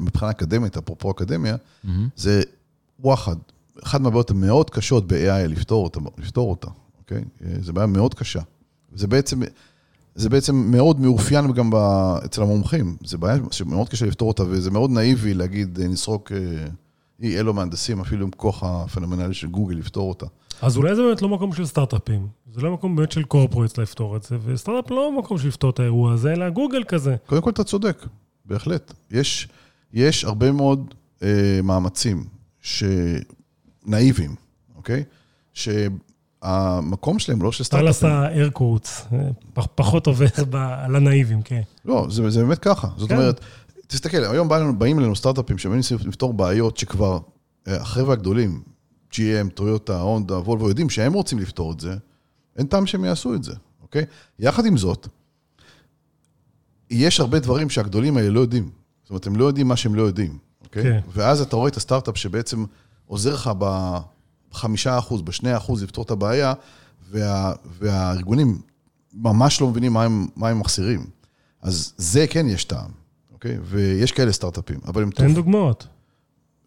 מבחינה 0.00 0.30
אקדמית, 0.30 0.76
אפרופו 0.76 1.10
אקדמיה, 1.10 1.56
זה 2.16 2.42
וואחד. 3.02 3.36
אחת 3.84 4.00
מהבעיות 4.00 4.30
המאוד 4.30 4.70
קשות 4.70 5.06
ב-AI 5.06 5.48
לפתור 5.48 5.84
אותה, 5.84 6.00
לפתור 6.18 6.50
אותה, 6.50 6.68
אוקיי? 6.98 7.24
זו 7.60 7.72
בעיה 7.72 7.86
מאוד 7.86 8.14
קשה. 8.14 8.40
זה 8.94 9.06
בעצם, 9.06 9.40
זה 10.14 10.28
בעצם 10.28 10.56
מאוד 10.56 11.00
מאופיין 11.00 11.52
גם 11.52 11.70
ב, 11.70 11.76
אצל 12.24 12.42
המומחים. 12.42 12.96
זו 13.04 13.18
בעיה 13.18 13.38
שמאוד 13.50 13.88
קשה 13.88 14.06
לפתור 14.06 14.28
אותה, 14.28 14.42
וזה 14.42 14.70
מאוד 14.70 14.90
נאיבי 14.90 15.34
להגיד, 15.34 15.78
אה, 15.80 15.88
נסרוק 15.88 16.32
אה, 16.32 16.66
אי 17.22 17.38
אלו 17.38 17.54
מהנדסים, 17.54 18.00
אפילו 18.00 18.24
עם 18.24 18.30
כוח 18.30 18.62
הפנומנלי 18.62 19.34
של 19.34 19.46
גוגל 19.46 19.74
לפתור 19.74 20.08
אותה. 20.08 20.26
אז 20.62 20.76
אולי 20.76 20.94
זה 20.94 21.02
באמת 21.02 21.22
לא 21.22 21.28
מקום 21.28 21.52
של 21.52 21.66
סטארט-אפים. 21.66 22.26
זה 22.52 22.60
לא 22.60 22.72
מקום 22.72 22.96
באמת 22.96 23.12
של 23.12 23.22
קורפורטס 23.22 23.78
לפתור 23.78 24.16
את 24.16 24.22
זה, 24.22 24.36
וסטארט-אפ 24.44 24.90
לא 24.90 25.18
מקום 25.18 25.38
של 25.38 25.48
לפתור 25.48 25.70
את 25.70 25.80
האירוע 25.80 26.12
הזה, 26.12 26.32
אלא 26.32 26.50
גוגל 26.50 26.84
כזה. 26.84 27.16
קודם 27.26 27.42
כל, 27.42 27.50
אתה 27.50 27.64
צודק, 27.64 28.06
בהחלט. 28.44 28.92
יש, 29.10 29.48
יש 29.92 30.24
הרבה 30.24 30.52
מאוד 30.52 30.94
אה, 31.22 31.60
מאמצים 31.62 32.24
שנאיבים, 32.60 34.34
אוקיי? 34.76 35.04
שהמקום 35.54 37.18
שלהם 37.18 37.42
לא 37.42 37.52
של 37.52 37.58
טל 37.58 37.64
סטארט-אפים. 37.64 37.88
עשה 38.08 38.28
air 38.46 38.58
quotes, 38.58 39.14
אה, 39.14 39.18
פח- 39.54 39.66
פחות 39.74 40.06
עובר 40.06 40.26
ב- 40.50 40.54
על 40.56 40.96
הנאיבים, 40.96 41.42
כן. 41.42 41.60
לא, 41.84 42.06
זה, 42.10 42.30
זה 42.30 42.42
באמת 42.44 42.58
ככה. 42.58 42.88
זאת 42.96 43.08
כן. 43.08 43.16
אומרת, 43.16 43.40
תסתכל, 43.86 44.24
היום 44.24 44.48
בא 44.48 44.58
לנו, 44.58 44.78
באים 44.78 44.98
אלינו 44.98 45.16
סטארט-אפים 45.16 45.58
שמנסים 45.58 45.98
לפתור 46.04 46.32
בעיות 46.34 46.76
שכבר 46.76 47.18
אה, 47.68 47.76
החבר'ה 47.80 48.12
הגדולים, 48.12 48.62
GM, 49.12 49.18
טויוטה, 49.54 50.00
הונדה, 50.00 50.34
וולבו, 50.38 50.68
יודעים 50.68 50.90
שהם 50.90 51.12
רוצים 51.12 51.38
לפתור 51.38 51.72
את 51.72 51.80
זה, 51.80 51.94
אין 52.56 52.66
טעם 52.66 52.86
שהם 52.86 53.04
יעשו 53.04 53.34
את 53.34 53.44
זה, 53.44 53.52
אוקיי? 53.82 54.04
יחד 54.38 54.66
עם 54.66 54.76
זאת, 54.76 55.08
יש 56.90 57.20
הרבה 57.20 57.38
דברים 57.38 57.70
שהגדולים 57.70 58.16
האלה 58.16 58.30
לא 58.30 58.40
יודעים. 58.40 58.70
זאת 59.02 59.10
אומרת, 59.10 59.26
הם 59.26 59.36
לא 59.36 59.44
יודעים 59.44 59.68
מה 59.68 59.76
שהם 59.76 59.94
לא 59.94 60.02
יודעים, 60.02 60.38
אוקיי? 60.70 60.82
כן. 60.82 61.00
ואז 61.12 61.40
אתה 61.40 61.56
רואה 61.56 61.68
את 61.68 61.76
הסטארט-אפ 61.76 62.16
שבעצם 62.16 62.64
עוזר 63.06 63.34
לך 63.34 63.50
בחמישה 63.58 64.98
אחוז, 64.98 65.22
בשני 65.22 65.56
אחוז 65.56 65.82
לפתור 65.82 66.04
את 66.04 66.10
הבעיה, 66.10 66.52
וה, 67.10 67.52
והארגונים 67.78 68.58
ממש 69.14 69.60
לא 69.60 69.68
מבינים 69.68 69.92
מה 69.92 70.04
הם, 70.04 70.26
מה 70.36 70.48
הם 70.48 70.60
מחסירים. 70.60 71.06
אז 71.62 71.92
זה 71.96 72.26
כן 72.26 72.48
יש 72.48 72.64
טעם, 72.64 72.90
אוקיי? 73.32 73.58
ויש 73.64 74.12
כאלה 74.12 74.32
סטארט-אפים, 74.32 74.80
אבל 74.86 75.02
הם... 75.02 75.10
תן 75.10 75.34
דוגמאות. 75.34 75.86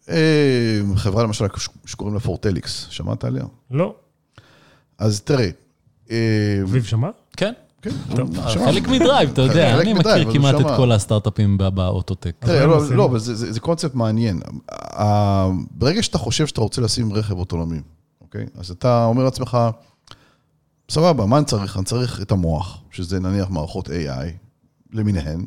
אה, 0.08 0.80
חברה 0.96 1.22
למשל 1.22 1.44
שקוראים 1.84 2.14
לה 2.14 2.20
פורטליקס, 2.20 2.86
שמעת 2.90 3.24
עליה? 3.24 3.44
לא. 3.70 3.94
אז 4.98 5.20
תראה, 5.20 5.48
אה, 6.10 6.60
אביב 6.62 6.84
שמע? 6.84 7.10
כן. 7.36 7.52
כן, 7.84 8.16
טוב. 8.16 8.40
חלק 8.40 8.88
מדרייב, 8.88 9.30
אתה 9.30 9.42
יודע, 9.42 9.80
אני 9.80 9.92
מכיר 9.92 10.32
כמעט. 10.32 10.54
את 10.60 10.66
כל 10.76 10.92
הסטארט-אפים 10.92 11.58
באוטוטק. 11.58 12.44
לא? 12.48 12.90
לא, 12.90 13.04
אבל 13.04 13.18
זה, 13.18 13.60
קונספט 13.60 13.94
מעניין. 13.94 14.40
ברגע 15.70 16.02
שאתה 16.02 16.18
חושב 16.18 16.46
שאתה 16.46 16.60
רוצה 16.60 16.80
לשים 16.80 17.12
רכב 17.12 17.38
אוטונומי, 17.38 17.80
אוקיי? 18.20 18.46
אז 18.58 18.70
אתה 18.70 19.04
אומר 19.04 19.24
לעצמך, 19.24 19.58
סבבה, 20.90 21.26
מה 21.26 21.38
אני 21.38 21.44
צריך? 21.44 21.76
אני 21.76 21.84
צריך 21.84 22.22
את 22.22 22.32
המוח, 22.32 22.78
שזה 22.90 23.20
נניח 23.20 23.50
מערכות 23.50 23.88
AI 23.88 24.26
למיניהן, 24.92 25.44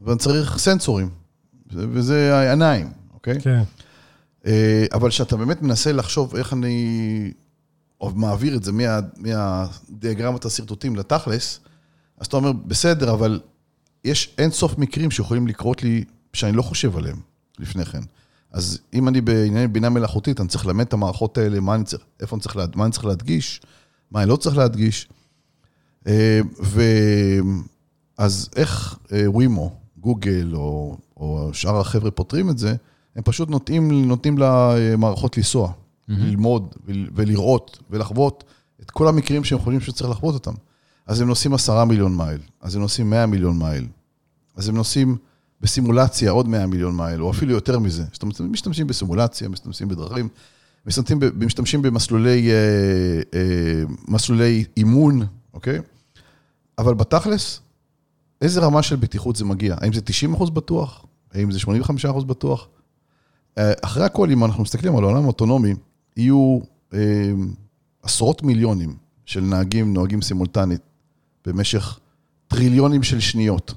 ואני 0.00 0.18
צריך 0.18 0.58
סנסורים, 0.58 1.08
וזה 1.72 2.36
העיניים, 2.36 2.90
אוקיי? 3.14 3.40
כן. 3.40 3.62
אה, 4.46 4.86
אבל 4.92 5.08
כשאתה 5.08 5.36
באמת 5.36 5.62
מנסה 5.62 5.92
לחשוב 5.92 6.36
איך 6.36 6.52
אני 6.52 7.32
או 8.00 8.10
מעביר 8.14 8.56
את 8.56 8.62
זה 8.62 8.72
מה, 8.72 9.00
מהדיאגרמת 9.16 10.44
השרטוטים 10.44 10.96
לתכלס, 10.96 11.60
אז 12.18 12.26
אתה 12.26 12.36
אומר, 12.36 12.52
בסדר, 12.52 13.12
אבל 13.12 13.40
יש 14.04 14.34
אין 14.38 14.50
סוף 14.50 14.78
מקרים 14.78 15.10
שיכולים 15.10 15.46
לקרות 15.46 15.82
לי 15.82 16.04
שאני 16.32 16.56
לא 16.56 16.62
חושב 16.62 16.96
עליהם 16.96 17.20
לפני 17.58 17.84
כן. 17.84 18.00
אז 18.52 18.78
אם 18.94 19.08
אני 19.08 19.20
בענייני 19.20 19.68
בינה 19.68 19.88
מלאכותית, 19.88 20.40
אני 20.40 20.48
צריך 20.48 20.66
ללמד 20.66 20.86
את 20.86 20.92
המערכות 20.92 21.38
האלה, 21.38 21.60
מה 21.60 21.74
אני 21.74 21.84
צריך, 21.84 22.02
איפה 22.20 22.36
אני 22.36 22.42
צריך, 22.42 22.56
לה, 22.56 22.64
מה 22.74 22.84
אני 22.84 22.92
צריך 22.92 23.04
להדגיש, 23.04 23.60
מה 24.10 24.22
אני 24.22 24.30
לא 24.30 24.36
צריך 24.36 24.56
להדגיש. 24.56 25.08
אה, 26.06 26.40
ו... 26.62 26.82
אז 28.18 28.48
איך 28.56 28.98
אה, 29.12 29.30
ווימו, 29.30 29.72
גוגל 29.98 30.50
או, 30.54 30.96
או 31.16 31.50
שאר 31.52 31.80
החבר'ה 31.80 32.10
פותרים 32.10 32.50
את 32.50 32.58
זה? 32.58 32.74
הם 33.16 33.22
פשוט 33.22 33.48
נותנים, 33.50 34.08
נותנים 34.08 34.38
למערכות 34.38 35.36
לנסוע, 35.36 35.72
ללמוד 36.08 36.74
ול- 36.86 37.08
ולראות 37.14 37.78
ולחוות 37.90 38.44
את 38.82 38.90
כל 38.90 39.08
המקרים 39.08 39.44
שהם 39.44 39.58
חושבים 39.58 39.80
שצריך 39.80 40.10
לחוות 40.10 40.34
אותם. 40.34 40.52
אז 41.06 41.20
הם 41.20 41.28
נוסעים 41.28 41.54
עשרה 41.54 41.84
מיליון 41.84 42.16
מייל, 42.16 42.40
אז 42.60 42.76
הם 42.76 42.82
נוסעים 42.82 43.10
מאה 43.10 43.26
מיליון 43.26 43.58
מייל, 43.58 43.86
אז 44.56 44.68
הם 44.68 44.74
נוסעים 44.74 45.16
בסימולציה 45.60 46.30
עוד 46.30 46.48
מאה 46.48 46.66
מיליון 46.66 46.96
מייל, 46.96 47.22
או 47.22 47.30
אפילו 47.30 47.52
יותר 47.52 47.78
מזה. 47.78 48.04
זאת 48.12 48.22
אומרת, 48.22 48.40
הם 48.40 48.52
משתמשים 48.52 48.86
בסימולציה, 48.86 49.48
משתמשים 49.48 49.88
בדרכים, 49.88 50.28
משתמשים, 50.86 51.20
משתמשים 51.36 51.82
במסלולי 51.82 52.50
אה, 52.50 52.56
אה, 53.34 53.82
מסלולי 54.08 54.64
אימון, 54.76 55.22
אוקיי? 55.54 55.80
אבל 56.78 56.94
בתכלס, 56.94 57.60
איזה 58.40 58.60
רמה 58.60 58.82
של 58.82 58.96
בטיחות 58.96 59.36
זה 59.36 59.44
מגיע? 59.44 59.76
האם 59.80 59.92
זה 59.92 60.00
90% 60.36 60.50
בטוח? 60.50 61.06
האם 61.32 61.50
זה 61.50 61.58
85% 61.58 62.24
בטוח? 62.24 62.68
אה, 63.58 63.72
אחרי 63.82 64.04
הכל, 64.04 64.30
אם 64.30 64.44
אנחנו 64.44 64.62
מסתכלים 64.62 64.96
על 64.96 65.04
העולם 65.04 65.24
האוטונומי, 65.24 65.74
יהיו 66.16 66.58
אה, 66.94 66.98
עשרות 68.02 68.42
מיליונים 68.42 68.96
של 69.24 69.40
נהגים 69.40 69.94
נוהגים 69.94 70.22
סימולטנית 70.22 70.80
במשך 71.46 71.98
טריליונים 72.48 73.02
של 73.02 73.20
שניות. 73.20 73.74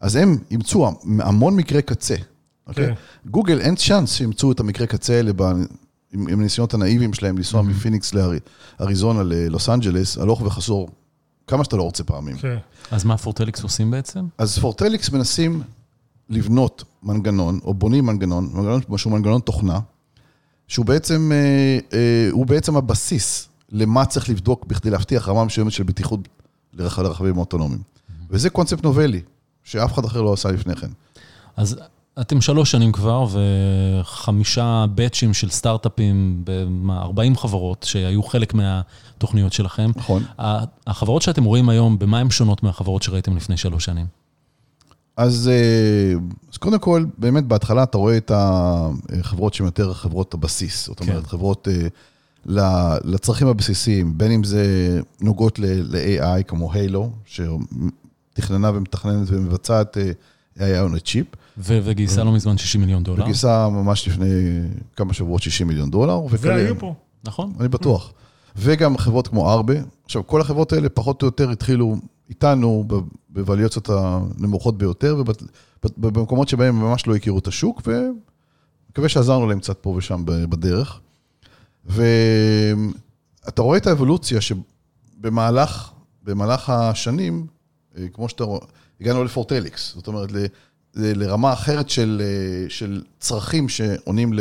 אז 0.00 0.16
הם 0.16 0.38
ימצאו 0.50 0.88
המון 1.20 1.56
מקרי 1.56 1.82
קצה. 1.82 2.16
אוקיי? 2.66 2.86
כן. 2.86 2.94
גוגל, 3.30 3.60
אין 3.60 3.76
צ'אנס 3.76 4.12
שימצאו 4.12 4.52
את 4.52 4.60
המקרי 4.60 4.86
קצה 4.86 5.12
האלה 5.12 5.32
ב- 5.32 5.42
עם, 6.12 6.28
עם 6.28 6.40
הניסיונות 6.40 6.74
הנאיביים 6.74 7.14
שלהם 7.14 7.36
לנסוע 7.36 7.62
מפיניקס 7.62 8.12
לאריזונה, 8.80 9.22
ללוס 9.22 9.68
אנג'לס, 9.68 10.18
הלוך 10.18 10.40
וחזור, 10.40 10.88
כמה 11.46 11.64
שאתה 11.64 11.76
לא 11.76 11.82
רוצה 11.82 12.04
פעמים. 12.04 12.36
כן. 12.38 12.56
אז 12.90 13.04
מה 13.04 13.16
Foretellix 13.16 13.62
עושים 13.62 13.90
בעצם? 13.90 14.26
אז 14.38 14.58
Foretellix 14.58 15.10
מנסים 15.10 15.62
לבנות 16.28 16.84
מנגנון, 17.02 17.58
או 17.64 17.74
בונים 17.74 18.06
מנגנון, 18.06 18.50
מנגנון 18.52 18.98
שהוא 18.98 19.12
מנגנון 19.12 19.40
תוכנה, 19.40 19.80
שהוא 20.68 20.86
בעצם, 20.86 21.32
אה, 21.34 21.78
אה, 21.98 22.28
הוא 22.30 22.46
בעצם 22.46 22.76
הבסיס 22.76 23.48
למה 23.68 24.04
צריך 24.04 24.28
לבדוק 24.28 24.66
בכדי 24.66 24.90
להבטיח 24.90 25.28
רמה 25.28 25.44
מסוימת 25.44 25.72
של 25.72 25.82
בטיחות 25.82 26.20
לרכבים 26.74 27.38
אוטונומיים. 27.38 27.82
וזה 28.30 28.50
קונספט 28.50 28.84
נובלי, 28.84 29.20
שאף 29.64 29.92
אחד 29.92 30.04
אחר 30.04 30.22
לא 30.22 30.32
עשה 30.32 30.50
לפני 30.50 30.76
כן. 30.76 30.88
אז 31.56 31.80
אתם 32.20 32.40
שלוש 32.40 32.70
שנים 32.70 32.92
כבר, 32.92 33.26
וחמישה 34.00 34.84
באצ'ים 34.94 35.34
של 35.34 35.50
סטארט-אפים, 35.50 36.42
במה, 36.44 37.02
40 37.02 37.36
חברות 37.36 37.82
שהיו 37.82 38.22
חלק 38.22 38.54
מהתוכניות 38.54 39.52
שלכם. 39.52 39.90
נכון. 39.96 40.22
החברות 40.86 41.22
שאתם 41.22 41.44
רואים 41.44 41.68
היום, 41.68 41.98
במה 41.98 42.18
הן 42.18 42.30
שונות 42.30 42.62
מהחברות 42.62 43.02
שראיתם 43.02 43.36
לפני 43.36 43.56
שלוש 43.56 43.84
שנים? 43.84 44.06
אז, 45.16 45.50
אה, 45.52 46.18
אז 46.52 46.56
קודם 46.56 46.78
כל, 46.78 47.04
באמת 47.18 47.44
בהתחלה 47.44 47.82
אתה 47.82 47.98
רואה 47.98 48.16
את 48.16 48.32
החברות 48.34 49.54
שהן 49.54 49.66
יותר 49.66 49.94
חברות 49.94 50.34
הבסיס, 50.34 50.86
זאת 50.86 51.00
אומרת, 51.00 51.22
כן. 51.22 51.28
חברות 51.28 51.68
אה, 51.68 51.88
לצרכים 53.04 53.48
הבסיסיים, 53.48 54.18
בין 54.18 54.32
אם 54.32 54.44
זה 54.44 54.64
נוגעות 55.20 55.58
ל-AI 55.58 56.42
כמו 56.42 56.72
הילו, 56.72 57.10
שתכננה 57.24 58.70
ומתכננת 58.74 59.28
ומבצעת 59.30 59.98
אה, 59.98 60.10
AI 60.56 60.90
on 60.90 60.96
a 60.96 61.00
chip, 61.00 61.36
וגייסה 61.58 62.24
לא 62.24 62.32
מזמן 62.32 62.58
60 62.58 62.80
מיליון 62.80 63.02
דולר, 63.02 63.22
וגייסה 63.22 63.68
ממש 63.68 64.08
לפני 64.08 64.60
כמה 64.96 65.12
שבועות 65.12 65.42
60 65.42 65.66
מיליון 65.68 65.90
דולר. 65.90 66.20
והיו 66.30 66.78
פה. 66.78 66.94
נכון? 67.24 67.52
אני 67.60 67.68
בטוח. 67.68 68.12
וגם 68.56 68.98
חברות 68.98 69.28
כמו 69.28 69.52
ארבה. 69.52 69.74
עכשיו, 70.04 70.26
כל 70.26 70.40
החברות 70.40 70.72
האלה 70.72 70.88
פחות 70.88 71.22
או 71.22 71.26
יותר 71.26 71.50
התחילו 71.50 71.96
איתנו 72.28 72.84
ב- 72.86 72.94
בווליוציות 73.28 73.88
הנמוכות 73.88 74.78
ביותר, 74.78 75.22
ובמקומות 75.98 76.48
שבהם 76.48 76.76
הם 76.76 76.82
ממש 76.82 77.06
לא 77.06 77.16
הכירו 77.16 77.38
את 77.38 77.46
השוק, 77.46 77.82
ומקווה 77.86 79.08
שעזרנו 79.08 79.46
להם 79.46 79.60
קצת 79.60 79.78
פה 79.80 79.90
ושם 79.90 80.22
ב- 80.24 80.44
בדרך. 80.44 81.00
אתה 83.48 83.62
רואה 83.62 83.78
את 83.78 83.86
האבולוציה 83.86 84.40
שבמהלך 84.40 85.92
במהלך 86.22 86.70
השנים, 86.70 87.46
אה, 87.96 88.08
כמו 88.12 88.28
שאתה 88.28 88.44
רואה, 88.44 88.60
הגענו 89.00 89.24
לפורטליקס, 89.24 89.94
זאת 89.94 90.06
אומרת, 90.06 90.32
ל, 90.32 90.36
ל, 90.36 90.44
לרמה 90.94 91.52
אחרת 91.52 91.90
של, 91.90 92.22
אה, 92.24 92.70
של 92.70 93.02
צרכים 93.18 93.68
שעונים 93.68 94.32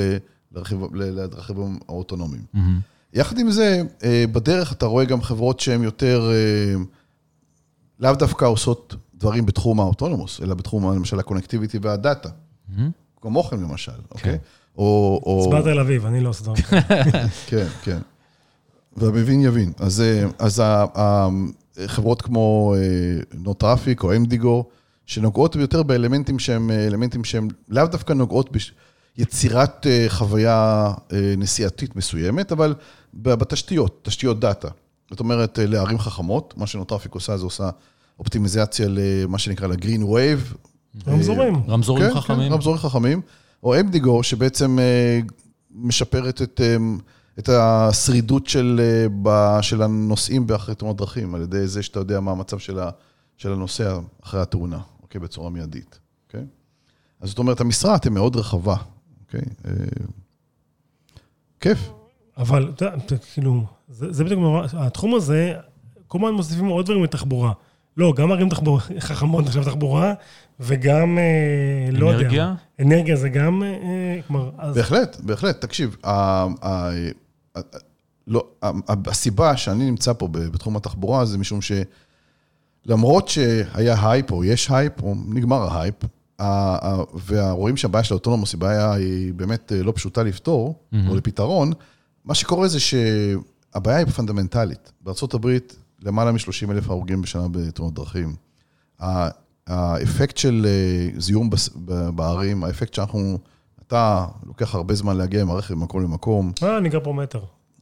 לרכיבים 0.52 1.80
האוטונומיים. 1.88 2.44
מהמם. 2.54 2.80
יחד 3.14 3.38
עם 3.38 3.52
זה, 3.52 3.82
אה, 4.04 4.26
בדרך 4.32 4.74
אתה 4.74 4.86
רואה 4.86 5.06
גם 5.06 5.22
חברות 5.22 5.60
שהן 5.60 5.84
יותר, 5.84 6.32
לאו 8.00 8.14
דווקא 8.14 8.46
עושות 8.46 8.96
דברים 9.16 9.46
בתחום 9.46 9.80
האוטונומוס, 9.80 10.42
אלא 10.42 10.54
בתחום, 10.54 10.94
למשל, 10.94 11.20
הקונקטיביטי 11.20 11.78
והדאטה, 11.82 12.30
מהמם. 12.70 12.92
כמוכם 13.22 13.62
למשל, 13.64 13.92
אוקיי? 14.12 14.38
או... 15.26 15.42
הצבעת 15.46 15.64
תל 15.64 15.80
אביב, 15.80 16.06
אני 16.06 16.22
לא 16.22 16.32
כאלה. 16.70 17.28
כן, 17.50 17.68
כן. 17.84 17.98
והמבין 18.98 19.42
יבין. 19.42 19.72
אז, 19.80 20.02
אה, 20.02 20.28
אז 20.40 20.64
חברות 21.88 22.22
כמו 22.22 22.76
NoTraffic 23.34 24.04
או 24.04 24.16
אמדיגו, 24.16 24.66
שנוגעות 25.10 25.56
יותר 25.56 25.84
באלמנטים 25.84 26.40
שהם 26.40 26.72
אה, 26.72 26.88
אלמנטים 26.88 27.24
שהם 27.24 27.48
לאו 27.70 27.86
דווקא 27.86 28.14
נוגעות 28.14 28.50
ביצירת 29.18 29.88
אה, 29.88 30.06
חוויה 30.10 30.92
אה, 31.14 31.34
נסיעתית 31.38 31.96
מסוימת, 31.96 32.52
אבל 32.52 32.76
בתשתיות, 33.14 34.00
תשתיות 34.02 34.40
דאטה. 34.40 34.68
זאת 35.10 35.20
אומרת, 35.20 35.60
אה, 35.60 35.66
לערים 35.66 36.00
חכמות, 36.00 36.54
מה 36.58 36.68
ש 36.68 36.86
NoTraffic 36.86 37.14
עושה, 37.14 37.38
זה 37.38 37.44
עושה 37.44 37.70
אופטימיזציה 38.20 38.88
למה 38.90 39.38
שנקרא 39.38 39.68
ל-green 39.68 40.04
wave. 40.04 40.56
רמזורים. 41.08 41.56
רמזורים 41.68 42.10
כן, 42.10 42.16
חכמים. 42.16 42.50
כן, 42.50 42.54
רמזורים 42.54 42.78
חכמים. 42.78 43.22
או 43.64 43.80
אמדיגו, 43.80 44.24
שבעצם 44.24 44.80
אה, 44.80 45.20
משפרת 45.72 46.42
את, 46.42 46.62
אה, 46.64 46.76
את 47.40 47.50
השרידות 47.50 48.48
של, 48.48 48.82
אה, 49.28 49.62
של 49.64 49.82
הנוסעים 49.82 50.48
באחרי 50.48 50.76
תאונות 50.76 50.98
דרכים, 50.98 51.36
על 51.36 51.42
ידי 51.42 51.68
זה 51.68 51.84
שאתה 51.84 52.00
יודע 52.00 52.20
מה 52.20 52.32
המצב 52.32 52.58
של, 52.60 52.80
ה, 52.80 52.90
של 53.38 53.52
הנוסע 53.54 54.00
אחרי 54.24 54.42
התאונה, 54.42 54.80
אוקיי? 55.02 55.22
בצורה 55.22 55.50
מיידית, 55.50 56.00
אוקיי? 56.28 56.46
אז 57.22 57.30
זאת 57.30 57.38
אומרת, 57.40 57.62
המשרה 57.62 57.96
אתם 57.96 58.14
מאוד 58.14 58.36
רחבה, 58.36 58.76
אוקיי? 59.26 59.42
כיף. 61.60 61.90
אבל, 62.38 62.72
אתה 62.76 62.86
יודע, 62.86 62.98
כאילו, 63.34 63.64
זה 63.90 64.24
בדיוק, 64.24 64.40
נורא- 64.40 64.68
התחום 64.74 65.16
הזה, 65.16 65.54
כל 66.08 66.18
הזמן 66.18 66.32
מוסיפים 66.32 66.66
עוד 66.66 66.86
דברים 66.86 67.04
לתחבורה. 67.04 67.52
לא, 67.98 68.14
גם 68.18 68.32
ערים 68.32 68.50
תחבורה, 68.50 68.82
חכמות 69.00 69.48
עכשיו 69.48 69.64
תחבורה, 69.64 70.14
וגם, 70.60 71.18
אה, 71.18 71.92
לא 71.92 72.08
יודע. 72.08 72.20
אנרגיה? 72.20 72.56
אנרגיה 72.82 73.16
זה 73.16 73.30
גם, 73.30 73.64
אה, 73.64 74.20
כלומר, 74.28 74.52
אז... 74.58 74.76
בהחלט, 74.76 75.18
בהחלט. 75.20 75.62
תקשיב, 75.62 75.96
לא, 78.28 78.48
הסיבה 78.88 79.58
שאני 79.58 79.86
נמצא 79.86 80.14
פה 80.14 80.28
בתחום 80.28 80.76
התחבורה 80.78 81.26
זה 81.26 81.38
משום 81.38 81.60
שלמרות 82.86 83.28
שהיה 83.28 84.10
הייפ, 84.10 84.32
או 84.32 84.44
יש 84.44 84.72
הייפ, 84.72 85.02
או 85.02 85.16
נגמר 85.28 85.68
ההייפ, 85.72 85.96
ורואים 87.28 87.78
שהבעיה 87.78 88.04
של 88.04 88.14
ה 88.14 88.17
autonomous 88.17 88.54
היא 88.54 88.60
בעיה, 88.60 88.94
היא 88.94 89.34
באמת 89.34 89.72
אה, 89.72 89.84
לא 89.84 89.92
פשוטה 89.96 90.24
לפתור, 90.24 90.76
או 91.10 91.16
לפתרון, 91.16 91.72
מה 92.26 92.36
שקורה 92.36 92.68
זה 92.68 92.80
שהבעיה 92.80 93.98
היא 93.98 94.06
פונדמנטלית. 94.06 94.92
בארה"ב, 95.02 95.58
למעלה 96.02 96.32
מ-30 96.32 96.72
אלף 96.72 96.90
הרוגים 96.90 97.22
בשנה 97.22 97.48
בתאונות 97.52 97.94
דרכים. 97.94 98.36
ה- 99.70 99.94
האפקט 99.96 100.38
של 100.38 100.66
אה, 100.70 101.20
זיהום 101.20 101.50
בערים, 102.16 102.64
האפקט 102.64 102.94
שאנחנו, 102.94 103.38
אתה 103.88 104.26
לוקח 104.48 104.76
הרבה 104.76 104.96
זמן 104.96 105.18
להגיע 105.18 105.42
עם 105.42 105.50
הרכב 105.52 105.74
ממקום 105.74 106.04
למקום, 106.04 106.52
אה, 106.64 106.78
אני 106.78 106.90
גר 106.90 107.00
פה 107.04 107.14
מטר. 107.14 107.40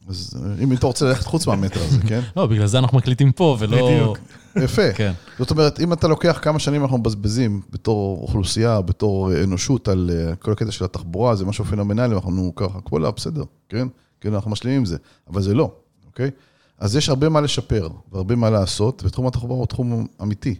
אז 0.08 0.42
אה, 0.44 0.64
אם 0.64 0.72
אתה 0.72 0.86
רוצה 0.86 1.04
ללכת 1.04 1.24
חוץ 1.24 1.46
מהמטר 1.46 1.80
הזה, 1.82 1.98
כן? 2.08 2.20
לא, 2.36 2.46
בגלל 2.46 2.66
זה 2.66 2.78
אנחנו 2.78 2.98
מקליטים 2.98 3.32
פה, 3.32 3.56
ולא... 3.58 3.76
בדיוק. 3.76 4.18
יפה. 4.56 4.92
כן. 4.92 5.12
זאת 5.38 5.50
אומרת, 5.50 5.80
אם 5.80 5.92
אתה 5.92 6.08
לוקח 6.08 6.38
כמה 6.42 6.58
שנים 6.58 6.82
אנחנו 6.82 6.98
מבזבזים 6.98 7.60
בתור 7.70 8.18
אוכלוסייה, 8.22 8.80
בתור 8.80 9.32
אה, 9.32 9.44
אנושות 9.44 9.88
על 9.88 10.10
כל 10.38 10.52
הקטע 10.52 10.70
של 10.70 10.84
התחבורה, 10.84 11.34
זה 11.36 11.44
משהו 11.44 11.64
פנומנלי, 11.64 12.14
אנחנו 12.14 12.52
ככה, 12.56 12.78
וואלה, 12.92 13.10
בסדר, 13.10 13.42
כן? 13.68 13.88
כן, 14.20 14.34
אנחנו 14.34 14.50
משלימים 14.50 14.78
עם 14.78 14.84
זה, 14.84 14.96
אבל 15.30 15.42
זה 15.42 15.54
לא, 15.54 15.70
אוקיי? 16.06 16.30
אז 16.78 16.96
יש 16.96 17.08
הרבה 17.08 17.28
מה 17.28 17.40
לשפר 17.40 17.88
והרבה 18.12 18.36
מה 18.36 18.50
לעשות, 18.50 19.02
ותחום 19.06 19.26
התחבורה 19.26 19.58
הוא 19.58 19.66
תחום 19.66 20.06
אמיתי. 20.22 20.54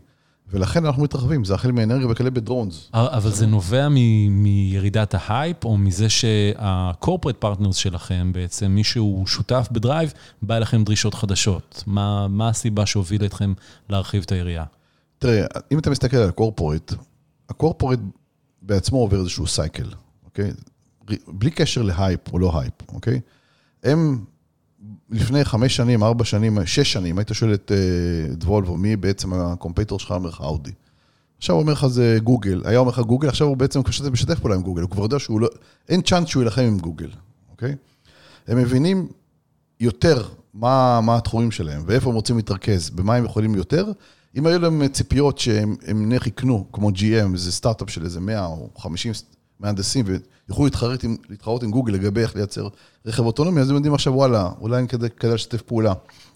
ולכן 0.50 0.84
אנחנו 0.84 1.02
מתרחבים, 1.02 1.44
זה 1.44 1.54
החל 1.54 1.72
מאנרגיה 1.72 2.06
וכלה 2.10 2.30
ב 2.30 2.38
drones. 2.38 2.90
אבל 2.94 3.30
זה 3.30 3.46
נובע 3.46 3.88
מירידת 4.30 5.14
ההייפ, 5.18 5.64
או 5.64 5.76
מזה 5.78 6.08
שה 6.08 6.40
corporate 6.40 7.36
partners 7.38 7.76
שלכם, 7.76 8.30
בעצם 8.34 8.70
מי 8.70 8.84
שהוא 8.84 9.26
שותף 9.26 9.68
ב 9.72 9.78
Drive, 9.78 10.12
בא 10.42 10.56
אליכם 10.56 10.84
דרישות 10.84 11.14
חדשות. 11.14 11.84
מה, 11.86 12.28
מה 12.28 12.48
הסיבה 12.48 12.86
שהובילה 12.86 13.26
אתכם 13.26 13.52
להרחיב 13.88 14.22
את 14.22 14.32
היריעה? 14.32 14.64
תראה, 15.18 15.46
אם 15.72 15.78
אתה 15.78 15.90
מסתכל 15.90 16.16
על 16.16 16.28
ה 16.28 16.34
corporate, 16.34 16.94
ה 17.48 17.53
corporate 17.53 17.98
בעצמו 18.62 18.98
עובר 18.98 19.20
איזשהו 19.20 19.46
cycle, 19.46 19.88
אוקיי? 20.24 20.50
בלי 21.28 21.50
קשר 21.50 21.82
להייפ 21.82 22.32
או 22.32 22.38
לא 22.38 22.60
הייפ, 22.60 22.74
אוקיי? 22.92 23.20
הם 23.84 24.24
לפני 25.10 25.44
חמש 25.44 25.76
שנים, 25.76 26.02
ארבע 26.02 26.24
שנים, 26.24 26.58
שש 26.66 26.92
שנים, 26.92 27.18
היית 27.18 27.28
שואל 27.32 27.54
את, 27.54 27.72
אה, 27.74 28.46
וולבו, 28.46 28.76
מי 28.76 28.96
בעצם 28.96 29.32
ה 29.32 29.38
competitor 29.38 29.98
שלך, 29.98 30.10
אומר 30.10 30.28
לך 30.28 30.40
אאודי. 30.40 30.72
עכשיו 31.38 31.54
הוא 31.54 31.62
אומר 31.62 31.72
לך 31.72 31.86
זה 31.86 32.18
גוגל, 32.22 32.62
היה 32.64 32.78
אומר 32.78 32.90
לך 32.90 32.98
גוגל, 32.98 33.28
עכשיו 33.28 33.46
הוא 33.46 33.56
בעצם 33.56 33.80
משתף, 34.12 34.38
פעולה 34.38 34.54
עם 34.54 34.62
גוגל, 34.62 34.82
הוא 34.82 34.90
כבר 34.90 35.02
יודע 35.02 35.18
שהוא 35.18 35.40
לא, 35.40 35.48
אין 35.88 36.02
צ'אנס 36.02 36.28
שהוא 36.28 36.42
יילחם 36.42 36.62
עם 36.62 36.78
גוגל, 36.78 37.10
אוקיי? 37.50 37.74
הם 38.48 38.58
מבינים 38.58 39.08
יותר 39.80 40.28
מה, 40.54 41.00
מה 41.00 41.16
התחומים 41.16 41.50
שלהם 41.50 41.82
ואיפה 41.86 42.10
הם 42.10 42.14
רוצים 42.14 42.36
להתרכז, 42.36 42.90
במה 42.90 43.14
הם 43.14 43.24
יכולים 43.24 43.54
יותר. 43.54 43.92
אם 44.36 44.46
היו 44.46 44.58
להם 44.58 44.88
ציפיות 44.88 45.38
שהם 45.38 45.76
הם 45.86 46.04
נניח 46.06 46.26
יקנו, 46.26 46.66
כמו 46.72 46.90
GM, 46.90 47.32
איזה 47.32 47.52
סטארט-אפ 47.52 47.90
של 47.90 48.04
איזה 48.04 48.20
100 48.20 48.46
או 48.46 48.68
50 48.78 49.12
מהנדסים, 49.60 50.04
ויוכלו 50.48 50.64
להתחרות 50.64 51.04
להתחרות 51.28 51.62
עם 51.62 51.70
גוגל 51.70 51.92
לגבי 51.92 52.20
איך 52.20 52.36
לייצר 52.36 52.68
רכב 53.06 53.22
אוטונומי, 53.26 53.60
אז 53.60 53.70
הם 53.70 53.76
יודעים 53.76 53.94
עכשיו, 53.94 54.14
וואלה, 54.14 54.50
אולי 54.60 54.88
כדאי, 54.88 55.08
כדאי 55.10 55.34
לשתף 55.34 55.62
פעולה. 55.62 55.92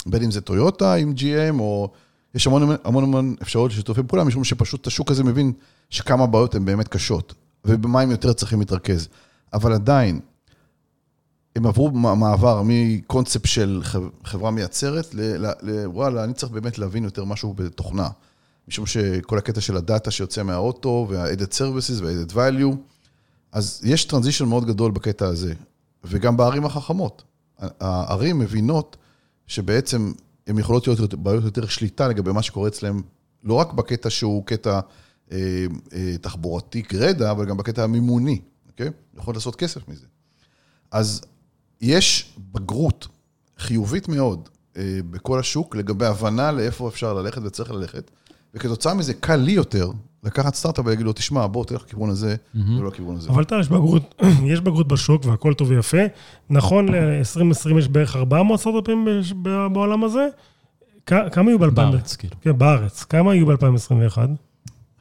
בין 0.07 0.23
אם 0.23 0.31
זה 0.31 0.41
טויוטה 0.41 0.95
עם 0.95 1.15
GM, 1.17 1.59
או 1.59 1.91
יש 2.35 2.47
המון 2.47 2.77
המון 2.85 3.05
המון 3.05 3.35
אפשרויות 3.43 3.73
לשיתופי 3.73 4.03
פעולה, 4.03 4.25
משום 4.25 4.45
שפשוט 4.45 4.87
השוק 4.87 5.11
הזה 5.11 5.25
מבין 5.25 5.53
שכמה 5.91 6.27
בעיות 6.27 6.55
הן 6.55 6.65
באמת 6.65 6.89
קשות, 6.89 7.35
ובמה 7.65 8.01
הם 8.01 8.11
יותר 8.11 8.33
צריכים 8.33 8.59
להתרכז. 8.61 9.09
אבל 9.53 9.73
עדיין, 9.73 10.21
הם 11.57 11.67
עברו 11.67 11.91
מעבר 11.91 12.63
מקונספט 12.65 13.47
של 13.47 13.81
חב- 13.83 14.09
חברה 14.25 14.51
מייצרת, 14.51 15.15
ל- 15.15 15.47
ל- 15.47 15.53
ל- 15.63 15.87
וואלה, 15.87 16.25
אני 16.25 16.33
צריך 16.35 16.53
באמת 16.53 16.79
להבין 16.79 17.05
יותר 17.05 17.25
משהו 17.25 17.55
בתוכנה. 17.55 18.09
משום 18.69 18.87
שכל 18.87 19.39
הקטע 19.39 19.61
של 19.61 19.77
הדאטה 19.77 20.11
שיוצא 20.11 20.43
מהאוטו, 20.43 21.07
וה-added 21.11 21.53
services 21.59 22.03
וה-added 22.03 22.33
value, 22.33 22.77
אז 23.53 23.81
יש 23.85 24.05
טרנזישן 24.05 24.45
מאוד 24.45 24.67
גדול 24.67 24.91
בקטע 24.91 25.27
הזה, 25.27 25.55
וגם 26.05 26.37
בערים 26.37 26.65
החכמות. 26.65 27.23
הערים 27.59 28.39
מבינות 28.39 28.97
שבעצם 29.47 30.13
הן 30.47 30.59
יכולות 30.59 30.87
להיות 30.89 31.15
בעיות 31.15 31.45
יותר 31.45 31.67
שליטה 31.67 32.09
לגבי 32.09 32.33
מה 32.33 32.43
שקורה 32.43 32.69
אצלם, 32.69 33.01
לא 33.45 33.55
רק 33.55 33.73
בקטע 33.73 34.11
שהוא 34.11 34.47
קטע 34.47 34.81
אה, 35.33 35.67
אה, 35.93 36.15
תחבורתי 36.21 36.83
גרידא, 36.83 37.31
אבל 37.31 37.47
גם 37.47 37.57
בקטע 37.57 37.85
המימוני, 37.85 38.41
אוקיי? 38.71 38.89
יכולות 39.17 39.37
לעשות 39.37 39.57
כסף 39.57 39.89
מזה. 39.89 40.07
אז 40.91 41.21
יש 41.81 42.37
בגרות 42.53 43.09
חיובית 43.59 44.09
מאוד 44.09 44.49
אה, 44.77 44.99
בכל 45.11 45.41
השוק 45.41 45.77
לגבי 45.77 46.07
הבנה 46.07 46.53
לאיפה 46.53 46.89
אפשר 46.89 47.15
ללכת 47.15 47.43
וצריך 47.45 47.71
ללכת, 47.71 48.11
וכתוצאה 48.55 48.95
מזה 48.95 49.15
קל 49.15 49.37
לי 49.37 49.53
יותר 49.53 49.91
לקחת 50.25 50.55
סטארט-אפ 50.55 50.87
ולהגיד 50.87 51.07
לו, 51.07 51.13
תשמע, 51.13 51.47
בוא 51.47 51.65
תלך 51.65 51.83
לכיוון 51.83 52.11
הזה 52.11 52.37
ולא 52.55 52.89
לכיוון 52.89 53.17
הזה. 53.17 53.29
אבל 53.29 53.43
אתה, 53.43 53.57
יש 53.61 53.69
בגרות, 53.69 54.23
יש 54.53 54.61
בגרות 54.61 54.89
בשוק 54.89 55.25
והכל 55.25 55.55
טוב 55.55 55.71
ויפה. 55.71 55.99
נכון, 56.51 56.89
ל-2020 56.89 57.79
יש 57.79 57.89
בערך 57.89 58.17
400 58.17 58.61
סטארט-אפים 58.61 59.07
בעולם 59.73 60.05
הזה. 60.05 60.29
כמה 61.07 61.51
יהיו 61.51 61.59
ב-2000? 61.59 61.71
בארץ, 61.71 62.17
כאילו. 62.17 62.37
כן, 62.41 62.59
בארץ. 62.59 63.05
כמה 63.05 63.35
יהיו 63.35 63.47
ב-2021? 63.47 64.19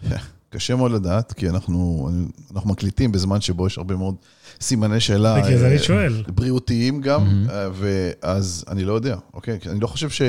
קשה 0.49 0.75
מאוד 0.75 0.91
לדעת, 0.91 1.34
כי 1.34 1.49
אנחנו, 1.49 2.10
אנחנו 2.55 2.69
מקליטים 2.69 3.12
בזמן 3.12 3.41
שבו 3.41 3.67
יש 3.67 3.77
הרבה 3.77 3.95
מאוד 3.95 4.15
סימני 4.62 4.99
שאלה. 4.99 5.41
בגלל 5.41 5.57
זה 5.57 5.65
אה, 5.65 5.71
אני 5.71 5.79
שואל. 5.79 6.23
בריאותיים 6.27 7.01
גם, 7.01 7.45
אה, 7.49 7.69
ואז 7.73 8.65
אני 8.67 8.84
לא 8.84 8.93
יודע, 8.93 9.15
אוקיי? 9.34 9.60
אני 9.69 9.79
לא 9.79 9.88
חושב 9.88 10.10
ש... 10.10 10.21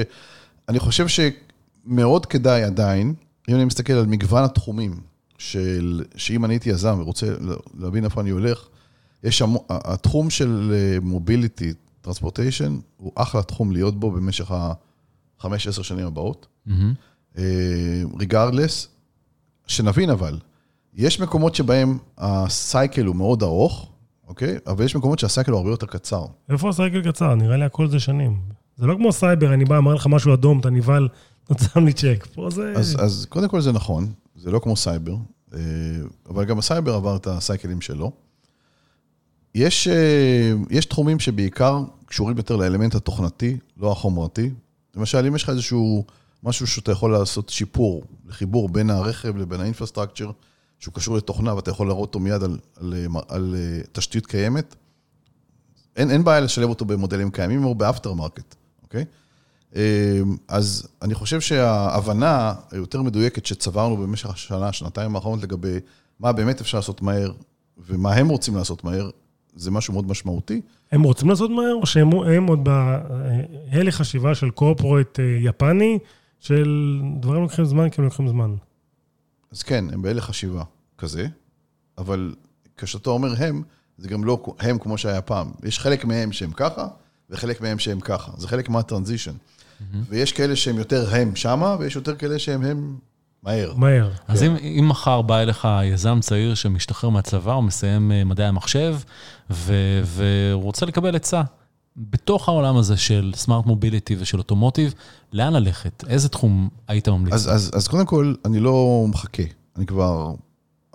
אני 0.68 0.78
חושב 0.78 1.06
שמאוד 1.08 2.26
כדאי 2.26 2.62
עדיין, 2.62 3.14
אם 3.48 3.54
אני 3.54 3.64
מסתכל 3.64 3.92
על 3.92 4.06
מגוון 4.06 4.44
התחומים, 4.44 5.00
של, 5.38 6.04
שאם 6.16 6.44
אני 6.44 6.54
הייתי 6.54 6.70
יזם 6.70 6.96
ורוצה 7.00 7.26
להבין 7.78 8.04
איפה 8.04 8.20
אני 8.20 8.30
הולך, 8.30 8.68
יש 9.24 9.42
המון, 9.42 9.62
התחום 9.70 10.30
של 10.30 10.74
mobility, 11.02 11.72
transportation, 12.00 12.78
הוא 12.96 13.12
אחלה 13.14 13.42
תחום 13.42 13.72
להיות 13.72 14.00
בו 14.00 14.10
במשך 14.10 14.50
החמש, 15.38 15.66
עשר 15.66 15.82
שנים 15.82 16.06
הבאות. 16.06 16.46
regardless, 18.18 18.88
שנבין 19.66 20.10
אבל, 20.10 20.38
יש 20.94 21.20
מקומות 21.20 21.54
שבהם 21.54 21.98
ה 22.18 22.33
cycle 22.33 23.04
הוא 23.04 23.16
מאוד 23.16 23.42
ארוך, 23.42 23.92
אוקיי? 24.28 24.56
אבל 24.66 24.84
יש 24.84 24.96
מקומות 24.96 25.18
שה 25.18 25.31
cycle 25.31 25.52
הוא 25.52 25.58
הרבה 25.58 25.70
יותר 25.70 25.86
קצר. 25.86 26.24
איפה 26.48 26.68
ה 26.68 26.75
cycle 26.75 27.10
קצר? 27.10 27.34
נראה 27.34 27.56
לי 27.56 27.64
הכל 27.64 27.88
זה 27.88 28.00
שנים. 28.00 28.40
זה 28.76 28.86
לא 28.86 28.94
כמו 28.94 29.12
סייבר, 29.12 29.54
אני 29.54 29.64
בא, 29.64 29.78
אמר 29.78 29.94
לך 29.94 30.06
משהו 30.06 30.34
אדום, 30.34 30.60
אתה 30.60 30.70
נבהל, 30.70 31.08
אתה 31.52 31.64
שם 31.64 31.84
לי 31.84 31.92
צ'ק. 31.92 32.26
פה 32.34 32.50
זה... 32.50 32.72
אז, 32.76 32.96
אז 33.00 33.26
קודם 33.28 33.48
כל 33.48 33.60
זה 33.60 33.72
נכון, 33.72 34.12
זה 34.36 34.50
לא 34.50 34.58
כמו 34.58 34.76
סייבר, 34.76 35.16
אה, 35.54 35.58
אבל 36.28 36.44
גם 36.44 36.58
הסייבר 36.58 36.94
עבר 36.94 37.16
את 37.16 37.26
ה 37.26 37.33
cycleים 37.33 37.80
שלו. 37.80 38.12
יש, 39.54 39.88
אה, 39.88 40.52
יש 40.70 40.86
תחומים 40.86 41.20
שבעיקר 41.20 41.82
קשורים 42.06 42.36
יותר 42.36 42.56
לאלמנט 42.56 42.94
התוכנתי, 42.94 43.58
לא 43.76 43.92
החומרתי. 43.92 44.50
למשל, 44.96 45.26
אם 45.26 45.36
יש 45.36 45.42
לך 45.42 45.50
איזשהו 45.50 46.04
משהו 46.42 46.66
שאתה 46.66 46.92
יכול 46.92 47.12
לעשות 47.12 47.48
שיפור 47.48 48.04
לחיבור 48.26 48.68
בין 48.68 48.90
הרכב 48.90 49.36
לבין 49.36 49.60
ה 49.60 49.65
infrastructure, 49.65 50.30
שהוא 50.78 50.94
קשור 50.94 51.16
לתוכנה 51.16 51.54
ואתה 51.54 51.70
יכול 51.70 51.86
להראות 51.86 52.08
אותו 52.08 52.20
מיד 52.20 52.42
על, 52.42 52.58
על, 52.80 52.94
על, 52.94 53.22
על 53.28 53.54
אה, 53.58 53.80
תשתית 53.92 54.26
קיימת, 54.26 54.74
אין, 55.96 56.10
אין 56.10 56.24
בעיה 56.24 56.40
לשלב 56.40 56.68
אותו 56.68 56.84
במודלים 56.84 57.30
קיימים 57.30 57.64
או 57.64 57.74
ב 57.74 58.12
aftermarket, 58.12 58.54
אוקיי? 58.82 59.04
אז 60.48 60.88
אני 61.02 61.14
חושב 61.14 61.40
שההבנה 61.40 62.54
היותר 62.70 63.02
מדויקת 63.02 63.46
שצברנו 63.46 63.96
במשך 63.96 64.30
השנה, 64.30 64.72
שנתיים 64.72 65.16
האחרונות 65.16 65.42
לגבי 65.42 65.78
מה 66.20 66.32
באמת 66.32 66.60
אפשר 66.60 66.78
לעשות 66.78 67.02
מהר 67.02 67.32
ומה 67.78 68.14
הם 68.14 68.28
רוצים 68.28 68.56
לעשות 68.56 68.84
מהר, 68.84 69.10
זה 69.56 69.70
משהו 69.70 69.92
מאוד 69.92 70.08
משמעותי. 70.08 70.60
הם 70.92 71.02
רוצים 71.02 71.28
לעשות 71.28 71.50
מהר, 71.50 71.74
או 71.74 71.86
שהם 71.86 72.46
עוד 72.48 72.64
בהלך 72.64 73.94
חשיבה 73.94 74.34
של 74.34 74.50
קורפורט 74.50 75.20
אה, 75.20 75.24
יפני, 75.40 75.98
של 76.40 77.00
דברים 77.20 77.42
לוקחים 77.42 77.64
זמן 77.64 77.90
כי 77.90 78.00
הם 78.00 78.04
לוקחים 78.04 78.28
זמן? 78.28 78.54
אז 79.52 79.62
כן, 79.62 79.84
הם 79.92 80.02
בהלך 80.02 80.24
חשיבה 80.24 80.62
כזה, 80.98 81.26
אבל 81.98 82.34
כשאתה 82.76 83.10
אומר 83.10 83.34
הם, 83.38 83.62
זה 83.98 84.08
גם 84.08 84.24
לא 84.24 84.44
הם 84.58 84.78
כמו 84.78 84.98
שהיה 84.98 85.20
פעם. 85.20 85.50
יש 85.64 85.78
חלק 85.78 86.04
מהם 86.04 86.32
שהם 86.32 86.52
ככה, 86.52 86.88
וחלק 87.30 87.60
מהם 87.60 87.78
שהם 87.78 88.00
ככה. 88.00 88.32
זה 88.36 88.48
חלק 88.48 88.68
מהטרנזישן. 88.68 89.34
ויש 90.08 90.32
כאלה 90.32 90.56
שהם 90.56 90.78
יותר 90.78 91.14
הם 91.14 91.36
שמה, 91.36 91.76
ויש 91.78 91.96
יותר 91.96 92.16
כאלה 92.16 92.38
שהם 92.38 92.64
הם 92.64 92.96
מהר. 93.42 93.72
מהר. 93.76 94.10
אז 94.28 94.40
כן. 94.40 94.46
אם, 94.46 94.56
אם 94.56 94.88
מחר 94.88 95.22
בא 95.22 95.38
אליך 95.38 95.68
יזם 95.84 96.18
צעיר 96.20 96.54
שמשתחרר 96.54 97.10
מהצבא, 97.10 97.52
הוא 97.52 97.64
מסיים 97.64 98.12
אה, 98.12 98.24
מדעי 98.24 98.46
המחשב, 98.46 98.96
והוא 99.50 100.62
רוצה 100.62 100.86
לקבל 100.86 101.16
עצה, 101.16 101.42
בתוך 101.96 102.48
העולם 102.48 102.76
הזה 102.76 102.96
של 102.96 103.32
smart 103.36 103.66
mobility 103.66 104.16
ושל 104.18 104.38
automotive, 104.38 104.94
לאן 105.32 105.52
ללכת? 105.52 106.04
איזה 106.08 106.28
תחום 106.28 106.68
היית 106.88 107.08
ממליץ? 107.08 107.34
אז, 107.34 107.54
אז, 107.54 107.70
אז 107.74 107.88
קודם 107.88 108.06
כל, 108.06 108.34
אני 108.44 108.60
לא 108.60 109.04
מחכה. 109.08 109.42
אני 109.76 109.86
כבר, 109.86 110.34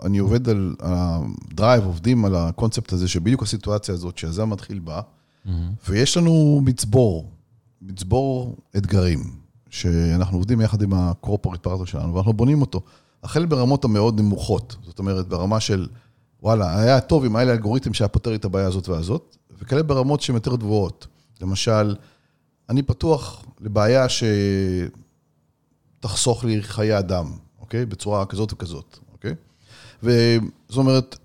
אני 0.04 0.18
עובד 0.18 0.48
על 0.48 0.74
ה 0.80 0.95
drive, 0.95 1.84
עובדים 1.84 2.24
על 2.24 2.36
הקונספט 2.36 2.92
הזה, 2.92 3.08
שבדיוק 3.08 3.42
הסיטואציה 3.42 3.94
הזאת 3.94 4.18
שיזם 4.18 4.50
מתחיל 4.50 4.78
בה, 4.78 5.00
mm-hmm. 5.00 5.50
ויש 5.88 6.16
לנו 6.16 6.60
מצבור, 6.64 7.30
מצבור 7.82 8.56
אתגרים. 8.76 9.38
שאנחנו 9.70 10.36
עובדים 10.36 10.60
יחד 10.60 10.82
עם 10.82 10.92
הקורפורט 10.92 11.62
פרטנר 11.62 11.84
שלנו, 11.84 12.14
ואנחנו 12.14 12.32
בונים 12.32 12.60
אותו. 12.60 12.80
החל 13.22 13.46
ברמות 13.46 13.84
המאוד 13.84 14.20
נמוכות, 14.20 14.76
זאת 14.82 14.98
אומרת, 14.98 15.28
ברמה 15.28 15.60
של, 15.60 15.88
וואלה, 16.42 16.80
היה 16.80 17.00
טוב 17.00 17.24
אם 17.24 17.36
היה 17.36 17.44
לי 17.44 17.52
אלגוריתם 17.52 17.94
שהיה 17.94 18.08
פותר 18.08 18.34
את 18.34 18.44
הבעיה 18.44 18.66
הזאת 18.66 18.88
והזאת, 18.88 19.36
וכאלה 19.58 19.82
ברמות 19.82 20.20
שהן 20.20 20.34
יותר 20.34 20.56
גבוהות. 20.56 21.06
למשל, 21.40 21.96
אני 22.68 22.82
פתוח 22.82 23.44
לבעיה 23.60 24.06
שתחסוך 26.00 26.44
לי 26.44 26.62
חיי 26.62 26.98
אדם, 26.98 27.32
אוקיי? 27.60 27.86
בצורה 27.86 28.26
כזאת 28.26 28.52
וכזאת, 28.52 28.98
אוקיי? 29.12 29.34
וזאת 30.02 30.76
אומרת, 30.76 31.16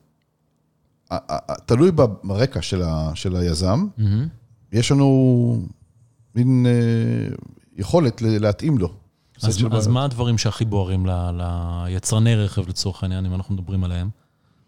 תלוי 1.65 1.91
ברקע 2.23 2.61
של, 2.61 2.81
ה, 2.81 3.11
של 3.15 3.35
היזם, 3.35 3.87
mm-hmm. 3.97 4.03
יש 4.71 4.91
לנו 4.91 5.67
מין 6.35 6.65
אה, 6.65 7.35
יכולת 7.77 8.21
להתאים 8.21 8.77
לו. 8.77 8.93
אז, 9.43 9.65
אז 9.71 9.87
מה 9.87 10.05
הדברים 10.05 10.37
שהכי 10.37 10.65
בוערים 10.65 11.05
ל, 11.05 11.11
ליצרני 11.87 12.35
רכב 12.35 12.69
לצורך 12.69 13.03
העניין, 13.03 13.25
אם 13.25 13.33
אנחנו 13.33 13.53
מדברים 13.55 13.83
עליהם? 13.83 14.09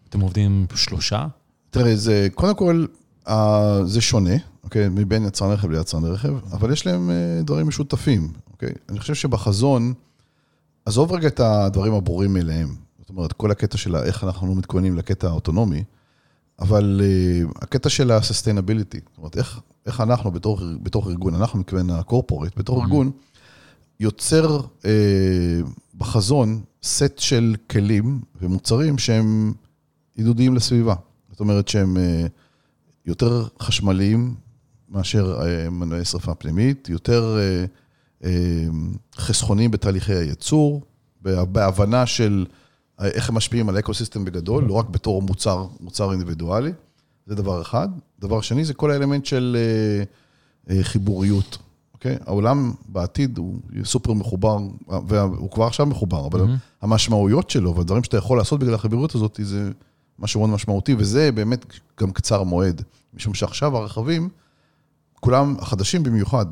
אתם 0.08 0.20
עובדים 0.20 0.66
שלושה? 0.74 1.26
תראה, 1.70 1.96
זה, 1.96 2.28
קודם 2.34 2.54
כל, 2.54 2.86
זה 3.84 4.00
שונה, 4.00 4.34
אוקיי? 4.64 4.88
מבין 4.88 5.26
יצרן 5.26 5.50
רכב 5.50 5.70
ליצרן 5.70 6.04
רכב, 6.04 6.34
אבל 6.52 6.72
יש 6.72 6.86
להם 6.86 7.10
אה, 7.10 7.42
דברים 7.42 7.68
משותפים, 7.68 8.32
אוקיי? 8.52 8.72
אני 8.88 8.98
חושב 8.98 9.14
שבחזון, 9.14 9.92
עזוב 10.84 11.12
רגע 11.12 11.28
את 11.28 11.40
הדברים 11.40 11.94
הברורים 11.94 12.34
מאליהם. 12.34 12.74
זאת 12.98 13.08
אומרת, 13.08 13.32
כל 13.32 13.50
הקטע 13.50 13.76
של 13.78 13.96
איך 13.96 14.24
אנחנו 14.24 14.54
מתכוננים 14.54 14.96
לקטע 14.96 15.28
האוטונומי, 15.28 15.84
אבל 16.58 17.00
uh, 17.02 17.58
הקטע 17.62 17.88
של 17.88 18.10
ה-sustainability, 18.10 19.00
זאת 19.08 19.18
אומרת, 19.18 19.36
איך, 19.36 19.60
איך 19.86 20.00
אנחנו 20.00 20.30
בתור, 20.30 20.60
בתור 20.82 21.10
ארגון, 21.10 21.34
אנחנו 21.34 21.58
מכוון 21.58 21.90
הקורפורט, 21.90 22.58
בתור 22.58 22.78
mm-hmm. 22.78 22.84
ארגון, 22.84 23.10
יוצר 24.00 24.60
uh, 24.60 24.84
בחזון 25.94 26.62
סט 26.82 27.18
של 27.18 27.56
כלים 27.70 28.20
ומוצרים 28.40 28.98
שהם 28.98 29.52
עידודיים 30.14 30.54
לסביבה. 30.54 30.94
זאת 31.30 31.40
אומרת 31.40 31.68
שהם 31.68 31.96
uh, 31.96 32.28
יותר 33.06 33.46
חשמליים 33.60 34.34
מאשר 34.88 35.40
uh, 35.40 35.70
מנועי 35.70 36.04
שרפה 36.04 36.34
פנימית, 36.34 36.88
יותר 36.88 37.36
uh, 38.20 38.24
uh, 38.24 38.26
חסכונים 39.16 39.70
בתהליכי 39.70 40.14
הייצור, 40.14 40.82
בהבנה 41.22 42.06
של... 42.06 42.46
איך 43.00 43.28
הם 43.28 43.34
משפיעים 43.34 43.68
על 43.68 43.76
ה 43.76 43.81
ecosystem 43.81 44.24
בגדול, 44.24 44.64
לא 44.64 44.72
רק 44.72 44.88
בתור 44.88 45.22
מוצר, 45.22 45.66
מוצר 45.80 46.12
אינדיבידואלי, 46.12 46.72
זה 47.26 47.34
דבר 47.34 47.62
אחד. 47.62 47.88
דבר 48.18 48.40
שני, 48.40 48.64
זה 48.64 48.74
כל 48.74 48.90
האלמנט 48.90 49.26
של 49.26 49.56
אה, 49.58 50.04
אה, 50.76 50.84
חיבוריות, 50.84 51.58
אוקיי? 51.94 52.16
העולם 52.26 52.72
בעתיד 52.88 53.38
הוא 53.38 53.60
סופר 53.84 54.12
מחובר, 54.12 54.58
והוא 54.88 55.50
כבר 55.50 55.64
עכשיו 55.64 55.86
מחובר, 55.86 56.26
אבל 56.26 56.40
mm-hmm. 56.40 56.82
המשמעויות 56.82 57.50
שלו 57.50 57.74
והדברים 57.74 58.04
שאתה 58.04 58.16
יכול 58.16 58.38
לעשות 58.38 58.60
בגלל 58.60 58.74
החיבוריות 58.74 59.14
הזאת, 59.14 59.40
זה 59.42 59.70
משהו 60.18 60.40
מאוד 60.40 60.50
משמעותי, 60.50 60.94
וזה 60.98 61.32
באמת 61.32 61.66
גם 62.00 62.12
קצר 62.12 62.42
מועד, 62.42 62.82
משום 63.14 63.34
שעכשיו 63.34 63.76
הרכבים, 63.76 64.28
כולם, 65.20 65.56
החדשים 65.58 66.02
במיוחד, 66.02 66.46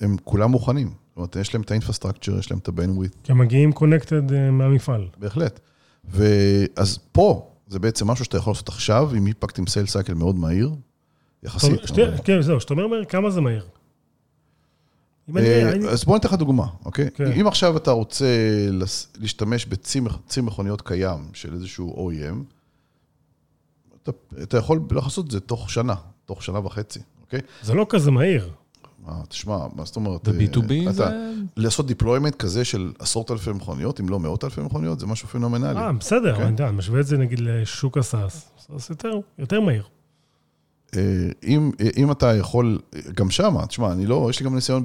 הם 0.00 0.16
כולם 0.24 0.50
מוכנים. 0.50 0.86
זאת 0.88 1.16
אומרת, 1.16 1.36
יש 1.36 1.54
להם 1.54 1.62
את 1.62 1.70
ה 1.70 1.74
infrastructure, 1.74 2.38
יש 2.38 2.50
להם 2.50 2.58
את 2.58 2.68
ה-bandwidth. 2.68 3.16
כי 3.22 3.32
הם 3.32 3.38
מגיעים 3.38 3.72
קונקטד 3.72 4.32
אה, 4.32 4.50
מהמפעל. 4.50 5.08
בהחלט. 5.18 5.60
ואז 6.08 6.98
פה, 7.12 7.50
זה 7.68 7.78
בעצם 7.78 8.06
משהו 8.06 8.24
שאתה 8.24 8.36
יכול 8.36 8.50
לעשות 8.50 8.68
עכשיו, 8.68 9.14
עם 9.14 9.26
איפקט 9.26 9.58
עם 9.58 9.66
סייל 9.66 9.86
סייקל 9.86 10.14
מאוד 10.14 10.36
מהיר, 10.36 10.70
יחסית. 11.42 11.80
כן, 12.24 12.42
זהו, 12.42 12.60
שאתה 12.60 12.74
אומר 12.74 12.86
מהר, 12.86 13.04
כמה 13.04 13.30
זה 13.30 13.40
מהיר? 13.40 13.66
אה, 15.36 15.72
אז 15.90 16.04
בוא 16.04 16.16
ניתן 16.16 16.28
לך 16.28 16.34
דוגמה, 16.34 16.66
אוקיי? 16.84 17.10
כן. 17.14 17.32
אם 17.32 17.46
עכשיו 17.46 17.76
אתה 17.76 17.90
רוצה 17.90 18.26
להשתמש 19.20 19.66
בצי 19.66 20.00
מכוניות 20.42 20.82
קיים 20.82 21.30
של 21.32 21.54
איזשהו 21.54 22.10
OEM, 22.10 22.34
אתה 24.42 24.58
יכול 24.58 24.80
לעשות 24.90 25.26
את 25.26 25.30
זה 25.30 25.40
תוך 25.40 25.70
שנה, 25.70 25.94
תוך 26.24 26.42
שנה 26.42 26.66
וחצי, 26.66 27.00
אוקיי? 27.22 27.40
זה 27.62 27.74
לא 27.74 27.86
כזה 27.88 28.10
מהיר. 28.10 28.50
מה, 29.06 29.12
תשמע, 29.28 29.58
מה 29.74 29.84
זאת 29.84 29.96
אומרת? 29.96 30.28
ב-B2B 30.28 30.90
זה... 30.90 31.04
לעשות 31.56 31.86
deployment 31.86 32.34
כזה 32.34 32.64
של 32.64 32.92
עשרות 32.98 33.30
אלפי 33.30 33.52
מכוניות, 33.52 34.00
אם 34.00 34.08
לא 34.08 34.20
מאות 34.20 34.44
אלפי 34.44 34.60
מכוניות, 34.60 35.00
זה 35.00 35.06
משהו 35.06 35.28
פנומנלי. 35.28 35.80
אה, 35.80 35.92
בסדר, 35.92 36.36
כן? 36.36 36.42
אני 36.42 36.50
יודע, 36.50 36.70
משווה 36.70 37.00
את 37.00 37.06
זה 37.06 37.18
נגיד 37.18 37.40
לשוק 37.40 37.98
ה 37.98 38.07
SaaS, 38.07 38.50
אז 38.74 38.86
יותר, 38.90 39.18
יותר 39.38 39.60
מהיר. 39.60 39.82
אה, 40.96 41.00
אם, 41.44 41.70
אם 41.96 42.10
אתה 42.10 42.34
יכול, 42.34 42.78
גם 43.14 43.30
שם, 43.30 43.66
תשמע, 43.68 43.92
אני 43.92 44.06
לא, 44.06 44.26
יש 44.30 44.40
לי 44.40 44.46
גם 44.46 44.54
ניסיון 44.54 44.82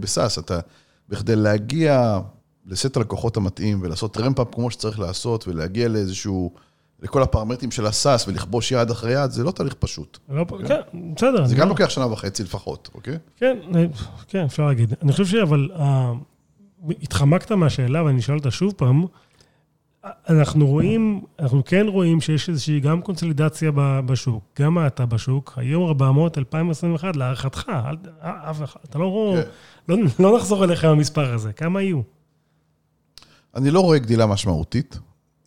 ב 0.00 0.06
SaaS, 0.06 0.38
אתה, 0.38 0.60
בכדי 1.08 1.36
להגיע 1.36 2.20
לסט 2.66 2.96
הלקוחות 2.96 3.36
המתאים 3.36 3.78
ולעשות 3.82 4.16
ramp-up 4.16 4.48
כמו 4.52 4.70
שצריך 4.70 4.98
לעשות, 4.98 5.48
ולהגיע 5.48 5.88
לאיזשהו... 5.88 6.65
לכל 7.02 7.22
הפרמטרים 7.22 7.70
של 7.70 7.86
ה 7.86 7.94
SaaS 7.94 8.28
ולכבוש 8.28 8.72
יד 8.72 8.90
אחרי 8.90 9.12
יד, 9.12 9.30
זה 9.30 9.44
לא 9.44 9.50
תהליך 9.50 9.74
פשוט. 9.74 10.18
לא, 10.28 10.44
כן, 10.44 10.66
כן 10.66 11.14
בסדר. 11.14 11.46
זה 11.46 11.54
גם 11.54 11.62
לא... 11.62 11.68
לוקח 11.68 11.88
שנה 11.88 12.06
וחצי 12.06 12.42
לפחות, 12.42 12.90
אוקיי? 12.94 13.18
כן, 13.36 13.58
כן, 14.28 14.44
אפשר 14.44 14.66
להגיד. 14.66 14.94
אני 15.02 15.12
חושב 15.12 15.26
שאבל, 15.26 15.68
uh, 15.74 15.80
התחמקת 17.02 17.52
מהשאלה 17.52 18.04
ואני 18.04 18.20
אשאל 18.20 18.34
אותה 18.34 18.50
שוב 18.50 18.72
פעם. 18.76 19.04
אנחנו 20.28 20.66
רואים, 20.66 21.20
אנחנו 21.38 21.64
כן 21.64 21.86
רואים 21.88 22.20
שיש 22.20 22.48
איזושהי 22.48 22.80
גם 22.80 23.02
קונסולידציה 23.02 23.70
בשוק, 24.06 24.44
גם 24.60 24.78
האטה 24.78 25.06
בשוק, 25.06 25.52
היום 25.56 25.88
400, 25.88 26.38
2021, 26.38 27.16
להערכתך, 27.16 27.72
אף 28.20 28.62
אחד, 28.64 28.80
אתה 28.90 28.98
לא, 28.98 29.36
כן. 29.36 29.48
לא, 29.88 29.96
לא 30.18 30.36
נחזור 30.36 30.64
אליך 30.64 30.84
עם 30.84 30.90
המספר 30.90 31.34
הזה, 31.34 31.52
כמה 31.52 31.82
יהיו? 31.82 32.00
אני 33.54 33.70
לא 33.70 33.80
רואה 33.80 33.98
גדילה 33.98 34.26
משמעותית. 34.26 34.98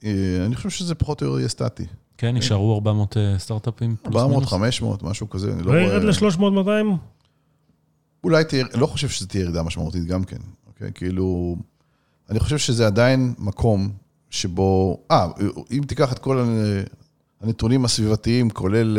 אה, 0.04 0.46
אני 0.46 0.56
חושב 0.56 0.70
שזה 0.70 0.96
פחות 0.96 1.22
או 1.22 1.28
יותר 1.28 1.40
יהיה 1.40 1.50
סטטי. 1.50 1.86
כן, 2.18 2.36
נשארו 2.36 2.76
400 2.76 3.18
אה, 3.18 3.36
סטארט-אפים? 3.40 3.96
400, 4.06 4.46
500, 4.46 5.04
משהו 5.04 5.30
כזה, 5.30 5.54
אני 5.54 5.64
לא 5.64 5.72
רואה... 5.72 5.82
לא 5.82 5.88
ירד 5.88 6.04
ל-300, 6.04 6.40
200? 6.40 6.98
אולי 8.24 8.44
תהיה, 8.44 8.66
לא 8.74 8.86
חושב 8.86 9.10
שזה 9.10 9.28
תהיה 9.28 9.42
ירידה 9.42 9.64
משמעותית 9.64 10.06
גם 10.06 10.24
כן, 10.24 10.38
אוקיי? 10.68 10.92
כאילו, 10.94 11.56
אני 12.30 12.40
חושב 12.40 12.58
שזה 12.58 12.88
עדיין 12.88 13.34
מקום 13.38 13.90
שבו... 14.30 15.00
אה, 15.12 15.28
אם 15.72 15.82
תיקח 15.88 16.14
את 16.14 16.20
כל 16.20 16.46
הנתונים 17.42 17.86
הסביבתיים, 17.86 18.50
כולל, 18.50 18.98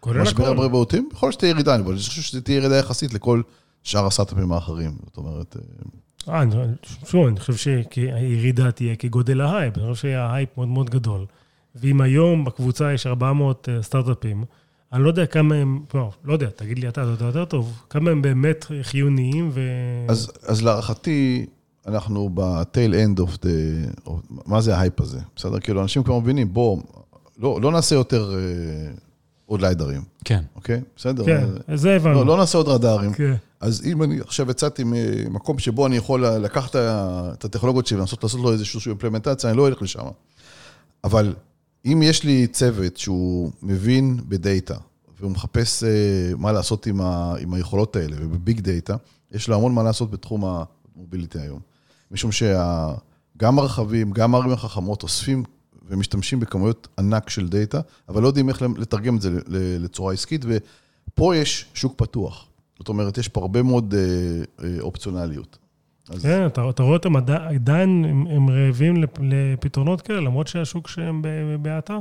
כולל 0.00 0.20
המשבר 0.20 0.48
הבריאותיים, 0.48 1.08
יכול 1.12 1.26
להיות 1.26 1.34
שתהיה 1.34 1.50
ירידה, 1.50 1.74
אבל 1.74 1.92
אני 1.92 1.98
חושב 1.98 2.22
שזה 2.22 2.40
תהיה 2.40 2.56
ירידה 2.56 2.76
יחסית 2.76 3.14
לכל 3.14 3.42
שאר 3.82 4.06
הסטארט-אפים 4.06 4.52
האחרים. 4.52 4.96
זאת 5.04 5.16
אומרת, 5.16 5.56
אה, 6.28 6.44
שוב, 7.06 7.26
אני 7.26 7.40
חושב 7.40 7.56
שהירידה 7.56 8.70
תהיה 8.70 8.96
כגודל 8.96 9.40
ההייפ, 9.40 9.78
אני 9.78 9.92
חושב 9.92 10.02
שההייפ 10.02 10.48
מאוד 10.56 10.68
מאוד 10.68 10.90
גדול. 10.90 11.26
ואם 11.74 12.00
היום 12.00 12.44
בקבוצה 12.44 12.92
יש 12.92 13.06
400 13.06 13.68
אה, 13.68 13.82
סטארט-אפים, 13.82 14.44
אני 14.92 15.02
לא 15.02 15.08
יודע 15.08 15.26
כמה 15.26 15.54
הם, 15.54 15.80
לא, 15.94 16.10
לא 16.24 16.32
יודע, 16.32 16.48
תגיד 16.56 16.78
לי 16.78 16.88
אתה, 16.88 17.02
אתה 17.02 17.24
יודע 17.24 17.26
יותר 17.26 17.44
טוב, 17.44 17.82
כמה 17.90 18.10
הם 18.10 18.22
באמת 18.22 18.66
חיוניים 18.82 19.50
ו... 19.52 19.60
אז, 20.08 20.32
אז 20.46 20.62
להערכתי, 20.62 21.46
אנחנו 21.86 22.30
end 22.92 23.20
of 23.20 23.36
the... 23.36 23.48
of, 24.06 24.10
מה 24.46 24.60
זה 24.60 24.76
ההייפ 24.76 25.00
הזה? 25.00 25.20
בסדר? 25.36 25.60
כאילו, 25.60 25.82
אנשים 25.82 26.02
כבר 26.02 26.18
מבינים, 26.18 26.52
בוא, 26.52 26.78
לא, 27.38 27.58
לא 27.62 27.72
נעשה 27.72 27.94
יותר 27.94 28.34
אה, 28.34 28.92
עוד 29.46 29.60
ליידרים, 29.60 30.02
כן. 30.24 30.42
אוקיי? 30.56 30.80
בסדר? 30.96 31.24
כן, 31.24 31.46
זה 31.74 31.96
הבנו. 31.96 32.14
לא, 32.14 32.26
לא 32.26 32.36
נעשה 32.36 32.58
עוד 32.58 32.68
רדארים. 32.68 33.12
כן. 33.12 33.34
אז 33.60 33.82
אם 33.86 34.02
אני 34.02 34.20
עכשיו 34.20 34.50
יצאתי 34.50 34.82
ממקום 34.86 35.58
שבו 35.58 35.86
אני 35.86 35.96
יכול 35.96 36.26
לקחת 36.26 36.76
את 36.76 37.44
הטכנולוגיות 37.44 37.86
שלי 37.86 37.98
ולנסות 37.98 38.22
לעשות 38.22 38.40
לו 38.40 38.52
איזושהי 38.52 38.80
אימפלמנטציה, 38.90 39.50
אני 39.50 39.58
לא 39.58 39.68
אלך 39.68 39.82
לשם. 39.82 40.02
אבל 41.04 41.34
אם 41.84 42.02
יש 42.04 42.24
לי 42.24 42.46
צוות 42.46 42.96
שהוא 42.96 43.50
מבין 43.62 44.20
ב 44.28 44.36
data, 44.36 44.76
והוא 45.20 45.30
מחפש 45.30 45.84
אה, 45.84 45.88
מה 46.38 46.52
לעשות 46.52 46.86
עם, 46.86 47.00
ה, 47.00 47.34
עם 47.40 47.54
היכולות 47.54 47.96
האלה, 47.96 48.16
וב 48.20 48.36
big 48.36 48.60
data, 48.60 48.96
יש 49.32 49.48
לו 49.48 49.56
המון 49.56 49.74
מה 49.74 49.82
לעשות 49.82 50.10
בתחום 50.10 50.44
ה 50.96 51.01
mobility 51.01 51.38
היום. 51.38 51.60
משום 52.10 52.30
שגם 52.32 53.58
הרכבים, 53.58 54.10
גם 54.10 54.34
הערים 54.34 54.52
החכמות 54.52 55.02
אוספים 55.02 55.44
ומשתמשים 55.88 56.40
בכמויות 56.40 56.88
ענק 56.98 57.30
של 57.30 57.48
data, 57.48 57.80
אבל 58.08 58.22
לא 58.22 58.26
יודעים 58.26 58.48
איך 58.48 58.62
לתרגם 58.62 59.16
את 59.16 59.22
זה 59.22 59.30
לצורה 59.78 60.12
עסקית, 60.12 60.44
ופה 60.48 61.36
יש 61.36 61.66
שוק 61.74 61.94
פתוח. 61.96 62.46
זאת 62.78 62.88
אומרת, 62.88 63.18
יש 63.18 63.28
פה 63.28 63.40
הרבה 63.40 63.62
מאוד 63.62 63.94
אה, 63.94 64.00
אה, 64.64 64.80
אופציונליות. 64.80 65.58
אז 66.08 66.22
כן, 66.22 66.46
אתה, 66.46 66.70
אתה 66.70 66.82
רואה 66.82 66.96
אותם 66.96 67.16
עדי- 67.16 67.32
עדיין, 67.32 68.04
הם, 68.04 68.26
הם 68.26 68.50
רעבים 68.50 68.96
לפ- 68.96 69.18
לפתרונות 69.20 70.00
כאלה, 70.00 70.20
למרות 70.20 70.46
שהשוק 70.46 70.88
שהם 70.88 71.22
בהאטה. 71.62 71.98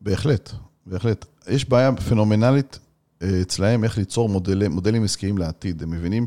בהחלט, 0.00 0.52
בהחלט. 0.86 1.24
יש 1.48 1.68
בעיה 1.68 1.92
פנומנלית 2.08 2.78
אה, 3.22 3.40
אצלהם 3.42 3.84
איך 3.84 3.98
ליצור 3.98 4.28
מודלי, 4.28 4.68
מודלים 4.68 5.04
עסקיים 5.04 5.38
לעתיד. 5.38 5.82
הם 5.82 5.90
מבינים 5.90 6.24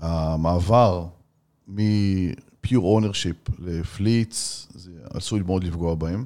שהמעבר 0.00 1.06
מ-pure 2.64 2.82
ownership 3.00 3.52
לפליטס, 3.58 4.68
זה 4.74 4.90
עשוי 5.10 5.42
מאוד 5.42 5.64
לפגוע 5.64 5.94
בהם, 5.94 6.24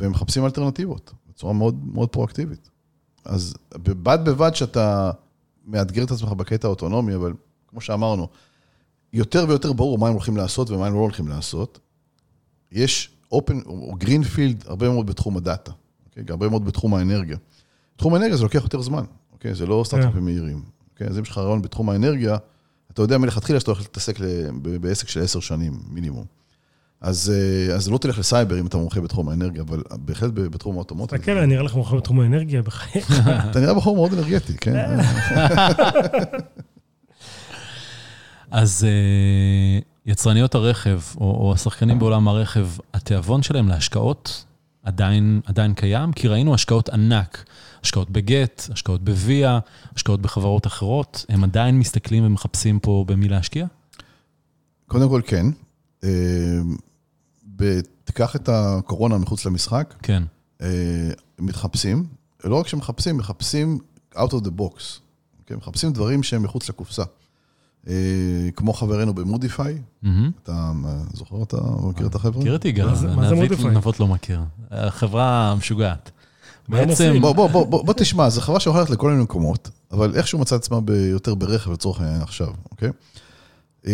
והם 0.00 0.10
מחפשים 0.10 0.44
אלטרנטיבות 0.44 1.12
בצורה 1.28 1.52
מאוד, 1.52 1.80
מאוד 1.92 2.08
פרואקטיבית. 2.08 2.70
אז 3.24 3.54
בד 3.74 4.18
בבד 4.24 4.54
שאתה 4.54 5.10
מאתגר 5.66 6.04
את 6.04 6.10
עצמך 6.10 6.32
בקטע 6.32 6.68
האוטונומי, 6.68 7.14
אבל 7.14 7.32
כמו 7.68 7.80
שאמרנו, 7.80 8.28
יותר 9.12 9.44
ויותר 9.48 9.72
ברור 9.72 9.98
מה 9.98 10.06
הם 10.08 10.12
הולכים 10.12 10.36
לעשות 10.36 10.70
ומה 10.70 10.86
הם 10.86 10.94
לא 10.94 10.98
הולכים 10.98 11.28
לעשות. 11.28 11.78
יש 12.72 13.10
אופן, 13.32 13.60
או 13.66 13.94
גרינפילד, 13.98 14.64
הרבה 14.66 14.90
מאוד 14.90 15.06
בתחום 15.06 15.36
הדאטה, 15.36 15.72
אוקיי? 16.06 16.24
הרבה 16.28 16.48
מאוד 16.48 16.64
בתחום 16.64 16.94
האנרגיה. 16.94 17.36
תחום 17.96 18.14
האנרגיה 18.14 18.36
זה 18.36 18.42
לוקח 18.42 18.62
יותר 18.62 18.80
זמן, 18.80 19.04
אוקיי? 19.32 19.54
זה 19.54 19.66
לא 19.66 19.82
סטארט-אפים 19.86 20.24
מהירים. 20.24 20.62
אוקיי? 20.92 21.08
אז 21.08 21.18
אם 21.18 21.22
יש 21.22 21.30
לך 21.30 21.38
רעיון 21.38 21.62
בתחום 21.62 21.90
האנרגיה, 21.90 22.36
אתה 22.94 23.02
יודע 23.02 23.18
מלכתחילה 23.18 23.60
שאתה 23.60 23.70
הולך 23.70 23.80
להתעסק 23.82 24.18
בעסק 24.80 25.08
של 25.08 25.22
עשר 25.22 25.40
שנים 25.40 25.72
מינימום. 25.88 26.24
אז, 27.00 27.32
אה, 27.34 27.74
אז 27.74 27.90
לא 27.90 27.98
תלך 27.98 28.18
לסייבר 28.18 28.60
אם 28.60 28.66
אתה 28.66 28.76
מומחה 28.76 29.00
בתחום 29.00 29.28
האנרגיה, 29.28 29.62
אבל 29.62 29.82
בהחלט 29.92 30.32
בתחום 30.34 30.76
האוטומטי. 30.76 31.16
תסתכל, 31.18 31.38
אני 31.38 31.46
נראה 31.46 31.62
לך 31.62 31.74
מוכר 31.74 31.96
בתחום 31.96 32.20
האנרגיה 32.20 32.62
בחיים. 32.62 33.04
אתה 33.50 33.60
נראה 33.60 33.74
בחור 33.74 33.96
מאוד 33.96 34.12
אנרגטי, 34.12 34.52
כן? 34.56 34.86
אז 38.50 38.84
אה, 38.84 39.78
יצרניות 40.06 40.54
הרכב, 40.54 41.00
או, 41.16 41.24
או 41.24 41.52
השחקנים 41.54 41.98
בעולם 41.98 42.28
הרכב, 42.28 42.68
התיאבון 42.94 43.42
שלהם 43.42 43.68
להשקעות 43.68 44.44
עדיין, 44.84 45.40
עדיין 45.46 45.74
קיים? 45.74 46.12
כי 46.12 46.28
ראינו 46.28 46.54
השקעות 46.54 46.88
ענק, 46.88 47.44
השקעות 47.82 48.10
בגט, 48.10 48.62
השקעות 48.72 49.04
בוויה, 49.04 49.58
השקעות 49.96 50.22
בחברות 50.22 50.66
אחרות, 50.66 51.26
הם 51.28 51.44
עדיין 51.44 51.78
מסתכלים 51.78 52.24
ומחפשים 52.24 52.78
פה 52.78 53.04
במי 53.08 53.28
להשקיע? 53.28 53.66
קודם 54.86 55.08
כל, 55.08 55.20
כן. 55.26 55.46
אה, 56.04 56.08
תיקח 58.04 58.36
את 58.36 58.48
הקורונה 58.48 59.18
מחוץ 59.18 59.46
למשחק, 59.46 59.94
כן. 60.02 60.22
אה, 60.62 61.10
מתחפשים, 61.38 62.06
לא 62.44 62.60
רק 62.60 62.68
שמחפשים, 62.68 63.16
מחפשים 63.16 63.78
out 64.14 64.30
of 64.30 64.44
the 64.44 64.60
box. 64.60 65.00
כן? 65.46 65.54
מחפשים 65.56 65.92
דברים 65.92 66.22
שהם 66.22 66.42
מחוץ 66.42 66.68
לקופסה. 66.68 67.02
אה, 67.88 67.94
כמו 68.56 68.72
חברנו 68.72 69.14
במודיפיי. 69.14 69.78
אתה 70.42 70.52
אה, 70.84 70.98
זוכר 71.12 71.36
אותה, 71.36 71.56
מכיר 71.82 72.06
את 72.06 72.14
החבר'ה? 72.14 72.40
מכיר 72.40 72.56
את 72.56 72.64
יגאל? 72.64 72.88
נבות 73.70 74.00
לא 74.00 74.06
מכיר. 74.08 74.40
החברה 74.70 75.54
משוגעת. 75.58 76.10
מה 76.68 76.78
הם 76.78 76.88
בעצם? 76.88 77.20
בוא, 77.20 77.32
בוא, 77.32 77.48
בוא, 77.48 77.66
בוא, 77.66 77.84
בוא 77.84 77.94
תשמע, 77.96 78.28
זו 78.30 78.40
חברה 78.40 78.60
שהולכת 78.60 78.90
לכל 78.90 79.10
מיני 79.10 79.22
מקומות, 79.22 79.70
אבל 79.92 80.14
איכשהו 80.14 80.38
מצא 80.38 80.56
את 80.56 80.60
עצמה 80.60 80.80
ביותר 80.80 81.34
ברכב 81.34 81.70
לצורך 81.72 82.00
העניין 82.00 82.22
עכשיו, 82.22 82.48
אוקיי? 82.70 82.90
אה, 83.86 83.92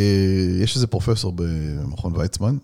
יש 0.62 0.74
איזה 0.76 0.86
פרופסור 0.86 1.32
במכון 1.36 2.12
ויצמן, 2.16 2.56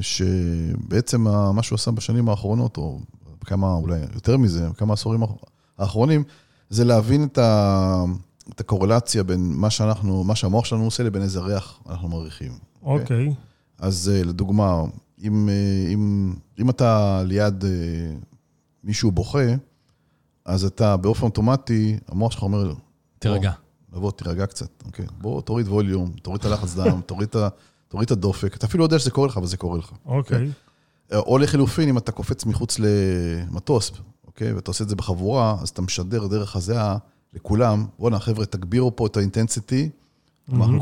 שבעצם 0.00 1.20
מה 1.54 1.62
שהוא 1.62 1.76
עשה 1.76 1.90
בשנים 1.90 2.28
האחרונות, 2.28 2.76
או 2.76 3.00
כמה, 3.44 3.72
אולי 3.72 3.98
יותר 4.14 4.36
מזה, 4.36 4.68
כמה 4.76 4.92
עשורים 4.94 5.22
האח- 5.22 5.30
האחרונים, 5.78 6.22
זה 6.70 6.84
להבין 6.84 7.24
את, 7.24 7.38
ה, 7.38 8.04
את 8.48 8.60
הקורלציה 8.60 9.22
בין 9.22 9.52
מה 9.54 9.70
שאנחנו, 9.70 10.24
מה 10.24 10.34
שהמוח 10.34 10.64
שלנו 10.64 10.84
עושה 10.84 11.02
לבין 11.02 11.22
איזה 11.22 11.40
ריח 11.40 11.80
אנחנו 11.88 12.08
מריחים. 12.08 12.52
אוקיי. 12.82 13.34
אז 13.78 14.12
אה, 14.14 14.24
לדוגמה, 14.24 14.82
אם, 15.22 15.48
אה, 15.48 15.92
אם, 15.92 16.34
אם 16.58 16.70
אתה 16.70 17.22
ליד 17.24 17.64
אה, 17.64 17.70
מישהו 18.84 19.12
בוכה, 19.12 19.54
אז 20.44 20.64
אתה 20.64 20.96
באופן 20.96 21.26
אוטומטי, 21.26 21.98
המוח 22.08 22.32
שלך 22.32 22.42
אומר, 22.42 22.74
תירגע. 23.18 23.52
בוא, 23.88 24.10
תירגע 24.10 24.46
קצת, 24.46 24.70
אוקיי? 24.86 25.06
בוא 25.18 25.40
תוריד 25.40 25.68
ווליום, 25.68 26.12
תוריד 26.22 26.40
את 26.40 26.46
הלחץ 26.46 26.74
דם, 26.74 27.00
תוריד 27.06 27.28
את, 27.28 27.36
תוריד 27.88 28.06
את 28.06 28.10
הדופק. 28.10 28.56
אתה 28.56 28.66
אפילו 28.66 28.78
לא 28.78 28.84
יודע 28.84 28.98
שזה 28.98 29.10
קורה 29.10 29.26
לך, 29.26 29.36
אבל 29.36 29.46
זה 29.46 29.56
קורה 29.56 29.78
לך. 29.78 29.92
אוקיי. 30.06 30.50
או 31.12 31.38
לחילופין, 31.38 31.88
אם 31.88 31.98
אתה 31.98 32.12
קופץ 32.12 32.46
מחוץ 32.46 32.78
למטוס, 32.78 33.92
אוקיי? 34.26 34.52
ואתה 34.52 34.70
עושה 34.70 34.84
את 34.84 34.88
זה 34.88 34.96
בחבורה, 34.96 35.56
אז 35.62 35.68
אתה 35.68 35.82
משדר 35.82 36.26
דרך 36.26 36.56
הזיעה 36.56 36.96
לכולם, 37.34 37.86
בואנה, 37.98 38.18
חבר'ה, 38.18 38.46
תגבירו 38.46 38.96
פה 38.96 39.06
את 39.06 39.16
האינטנסיטי. 39.16 39.90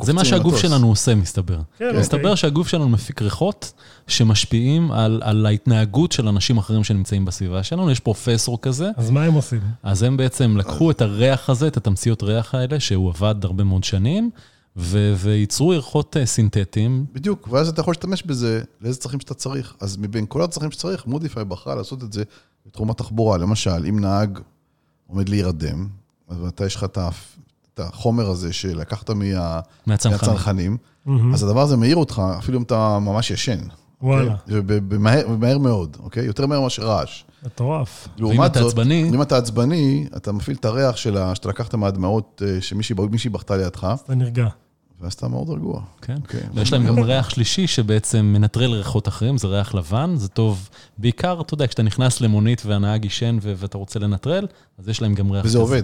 זה 0.03 0.12
מה 0.12 0.25
שהגוף 0.25 0.53
למטוס." 0.53 0.71
שלנו 0.71 0.88
עושה, 0.88 1.15
מסתבר. 1.15 1.61
כן, 1.79 1.87
אוקיי. 1.87 2.01
מסתבר 2.01 2.35
שהגוף 2.35 2.69
שלנו 2.69 2.88
מפיק 2.88 3.23
ריחות 3.23 3.73
שמשפיעים 4.07 4.93
על, 4.93 5.21
על 5.25 5.47
ההתנהגות 5.47 6.12
של 6.12 6.29
אנשים 6.29 6.59
אחרים 6.59 6.85
שנמצאים 6.85 7.25
בסביבה 7.25 7.62
שלנו. 7.62 7.91
יש 7.91 8.01
פרופסור 8.01 8.61
כזה, 8.61 8.91
אז 8.97 9.11
מה 9.11 9.25
הם 9.25 9.35
עושים? 9.35 9.61
אז 9.83 10.03
הם 10.03 10.17
בעצם 10.17 10.57
לקחו 10.57 10.91
את 10.91 11.01
הריח 11.01 11.51
הזה, 11.51 11.67
את 11.67 11.77
התמציות 11.77 12.23
ריח 12.23 12.55
האלה, 12.55 12.81
שהוא 12.81 13.11
עבד 13.11 13.45
הרבה 13.45 13.65
מאוד 13.65 13.85
שנים, 13.85 14.31
וייצרו 14.77 15.69
ריחות 15.69 16.17
אה, 16.17 16.27
סינתטיים. 16.27 17.07
בדיוק, 17.12 17.49
ואז 17.51 17.69
אתה 17.69 17.81
יכול 17.81 17.93
להשתמש 17.93 18.23
בזה 18.23 18.62
לאיזה 18.81 18.99
צרכים 18.99 19.21
שאתה 19.21 19.35
צריך. 19.35 19.75
אז 19.81 19.97
מבין 19.97 20.27
כל 20.29 20.43
הצרכים 20.43 20.71
שצריך, 20.71 21.07
מודיפיי 21.07 21.45
בחרה 21.45 21.75
לעשות 21.75 22.03
את 22.03 22.12
זה 22.12 22.23
בתחום 22.67 22.91
התחבורה. 22.91 23.38
למשל, 23.38 23.87
אם 23.88 23.99
נהג 23.99 24.38
עומד 25.07 25.29
להירדם, 25.29 25.88
אז 26.33 26.47
אתה 26.49 26.66
יש 26.66 26.77
לך 26.77 26.85
את 26.85 26.99
החומר 27.81 28.31
הזה 28.31 28.53
שלקחת 28.53 29.11
מה- 29.11 29.61
מהצנחנים. 29.87 30.18
מהצנחנים, 30.31 30.77
מהמם. 31.07 31.35
אז 31.35 31.42
הדבר 31.42 31.61
הזה 31.61 31.77
מעיר 31.77 31.97
אותך, 31.97 32.23
אפילו 32.38 32.59
אם 32.59 32.62
אתה 32.62 32.99
ממש 32.99 33.31
ישן. 33.31 33.59
וואלה, 34.03 34.33
אוקיי? 34.33 34.55
ובמהר 34.66 35.23
ומהר 35.31 35.59
מאוד, 35.59 35.97
אוקיי? 36.03 36.25
יותר 36.25 36.47
מהר 36.47 36.61
מאשר 36.61 36.83
רעש. 36.87 37.23
מטורף. 37.47 38.09
לעומת 38.16 38.51
אתה 38.51 38.61
זאת, 38.62 38.73
עצבני- 38.73 39.09
אם 39.14 39.23
אתה 39.23 39.37
עצבני, 39.37 40.07
אתה 40.16 40.33
מפעיל 40.33 40.57
את 40.57 40.64
הריח 40.64 40.97
של 40.97 41.16
ה- 41.16 41.35
שאתה 41.35 41.49
לקחת 41.49 41.75
מהדמעות 41.75 42.42
אה, 42.47 42.61
שמישהי 42.61 42.95
מישהי 43.11 43.31
בכתה 43.31 43.57
לידך, 43.57 43.85
אז 43.85 44.01
אתה 44.01 44.14
נרגע. 44.14 44.47
ואז 45.03 45.12
אתה 45.12 45.29
מאוד 45.29 45.51
רגוע. 45.51 45.81
כן. 46.03 46.17
אוקיי. 46.23 46.41
ויש 46.55 46.73
להם 46.73 46.87
גם 46.87 46.99
ריח 47.03 47.31
שלישי 47.31 47.67
שבעצם 47.67 48.25
מנטרל 48.25 48.73
ריחות 48.73 49.09
אחרים, 49.09 49.38
זה 49.38 49.47
ריח 49.49 49.75
לבן, 49.75 50.15
זה 50.17 50.29
טוב. 50.29 50.69
בעיקר, 50.99 51.41
אתה 51.41 51.55
יודע, 51.55 51.67
כשאתה 51.67 51.83
נכנס 51.83 52.21
למונית 52.21 52.62
והנהג 52.67 53.05
ישן 53.05 53.38
ו- 53.43 53.53
ואתה 53.57 53.79
רוצה 53.79 53.99
לנטרל, 53.99 54.47
אז 54.79 54.88
יש 54.88 55.03
להם 55.03 55.15
גם 55.15 55.31
ריח 55.31 55.45
וזה 55.45 55.59
כזה. 55.59 55.62
עובד. 55.62 55.83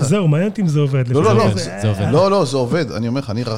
זהו, 0.00 0.28
מעניין 0.28 0.50
אותי 0.50 0.62
אם 0.62 0.68
זה 0.68 0.80
עובד. 0.80 1.08
לא, 1.08 1.22
לא, 1.24 1.34
לא, 1.36 1.54
זה- 1.54 1.78
זה 1.82 1.88
עובד. 1.88 2.08
לא, 2.12 2.30
לא, 2.30 2.44
זה 2.44 2.56
עובד. 2.56 2.92
אני 2.92 3.08
אומר 3.08 3.20
לך, 3.20 3.30
אני 3.30 3.44
ר- 3.44 3.56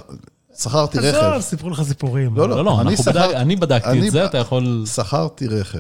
שכרתי 0.59 0.99
עזוב, 0.99 1.15
רכב. 1.15 1.41
סיפרו 1.41 1.71
לך 1.71 1.83
סיפורים. 1.83 2.37
לא, 2.37 2.49
לא. 2.49 2.57
לא, 2.57 2.65
לא, 2.65 2.81
אני 2.81 2.97
שכר- 2.97 3.11
בדק- 3.13 3.35
אני 3.35 3.57
בדקתי 3.57 3.89
אני 3.91 4.07
את 4.07 4.13
זה, 4.13 4.21
ב- 4.23 4.25
אתה 4.25 4.39
יכול... 4.39 4.85
שכרתי 4.95 5.47
רכב, 5.47 5.79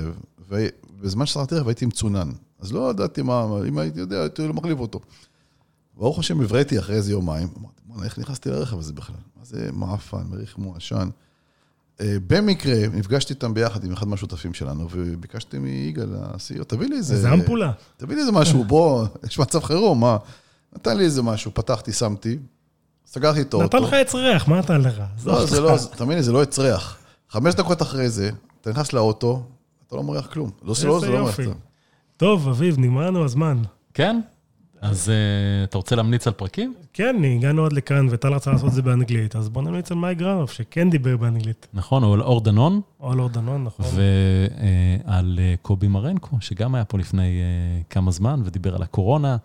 ובזמן 0.51 1.27
ששכרתי 1.27 1.55
רכב 1.55 1.69
הייתי 1.69 1.87
מצונן. 1.87 2.31
אז 2.61 2.73
לא 2.73 2.91
ידעתי 2.91 3.23
מה, 3.23 3.47
אם 3.69 3.79
הייתי 3.79 4.01
יודע, 4.01 4.21
הייתי 4.21 4.43
מחליף 4.55 4.79
אותו. 4.79 5.01
ברוך 5.97 6.19
השם, 6.19 6.41
הבראתי 6.41 6.79
אחרי 6.79 6.97
איזה 6.97 7.13
יומיים. 7.13 7.49
אמרתי, 7.61 7.81
בוא'נה, 7.85 8.05
איך 8.05 8.19
נכנסתי 8.19 8.51
לרכב 8.51 8.79
הזה 8.79 8.93
בכלל? 8.93 9.17
מה 9.37 9.45
זה 9.45 9.71
מעפן, 9.73 10.23
מריח 10.31 10.53
כמו 10.53 10.77
עשן. 10.77 11.09
אה, 12.01 12.17
במקרה, 12.27 12.75
נפגשתי 12.93 13.33
איתם 13.33 13.55
ביחד 13.55 13.85
עם 13.85 13.93
אחד 13.93 14.09
מהשותפים 14.09 14.55
שלנו, 14.55 14.89
וביקשתי 14.91 15.59
מיגאל, 15.59 16.15
ה-CEO, 16.15 16.65
תביא 16.65 16.89
לי 16.89 16.97
איזה... 16.97 17.17
זה 17.17 17.33
אמפולה. 17.33 17.73
תביא 17.97 18.15
לי 18.15 18.21
איזה 18.21 18.33
משהו, 18.33 18.65
בוא, 18.65 19.07
יש 19.27 19.39
מצב 19.39 19.63
חירום, 19.63 20.01
מה? 20.01 20.17
נתן 20.77 20.97
לי 20.97 21.05
איזה 21.05 21.23
משהו, 21.23 21.55
פתחתי, 21.55 21.93
שמתי, 21.93 22.39
סגרתי 23.07 23.41
את 23.41 23.55
האוטו. 23.55 23.67
נתן 23.67 23.87
לך 23.87 23.93
עץ 23.93 24.15
ריח, 24.15 24.49
מה 24.49 24.59
נתן 24.59 24.81
לך? 24.81 25.03
לא, 25.25 25.47
זה 25.47 25.61
לא, 25.61 25.77
תאמין 25.97 26.17
לי, 26.17 26.23
זה 26.23 26.33
לא 26.33 26.43
עץ 26.43 26.59
ריח. 26.59 26.97
חמש 27.29 27.55
דקות 27.55 27.83
אחרי 27.83 28.09
זה, 28.09 28.31
אתה 28.61 28.71
נכנס 28.71 28.93
לאוטו, 28.93 29.43
אתה 29.87 29.97
לא 29.97 30.03
מריח 30.03 30.27
כלום. 30.27 30.51
לא 30.63 30.75
שלא, 30.75 31.01
זה 31.01 31.07
איזה 31.07 31.19
לא 31.19 31.25
מריח. 31.25 31.37
כלום. 31.37 31.55
טוב, 32.17 32.49
אביב, 32.49 32.79
נגמר 32.79 33.07
לנו 33.07 33.25
הזמן. 33.25 33.63
כן? 33.95 34.21
אז 34.83 35.11
אה, 35.11 35.65
אתה 35.65 35.77
רוצה 35.77 35.97
להמליץ 35.97 36.27
על 36.27 36.33
פרקים? 36.33 36.75
כן, 36.95 37.17
הגענו 37.37 37.67
עד 37.67 37.73
לכאן, 37.73 38.07
וטל 38.11 38.33
רצה 38.33 38.51
לעשות 38.51 38.69
את 38.69 38.73
זה 38.73 38.83
באנגלית, 38.83 39.37
אז 39.37 39.49
בוא 39.49 39.63
נמליץ 39.63 39.93
על 39.93 39.99
מייק 39.99 40.19
גרנוף, 40.19 40.53
שכן 40.53 40.91
דיבר 40.91 41.17
באנגלית. 41.17 41.67
נכון, 41.75 42.05
או 42.05 42.15
על 42.15 42.23
אור 42.23 42.41
דנון, 42.41 42.81
או 43.01 43.13
על 43.13 43.21
אור 43.21 43.29
דנון, 43.29 43.65
נכון. 43.65 43.87
ועל 45.07 45.39
אה, 45.43 45.55
קובי 45.63 45.89
מרנקו, 45.89 46.37
שגם 46.41 46.75
היה 46.75 46.85
פה 46.85 46.99
לפני 46.99 47.23
אה, 47.41 47.83
כמה 47.91 48.11
זמן 48.11 48.43
ודיבר 48.45 48.75
על 48.75 48.83
הקורונה. 48.83 49.37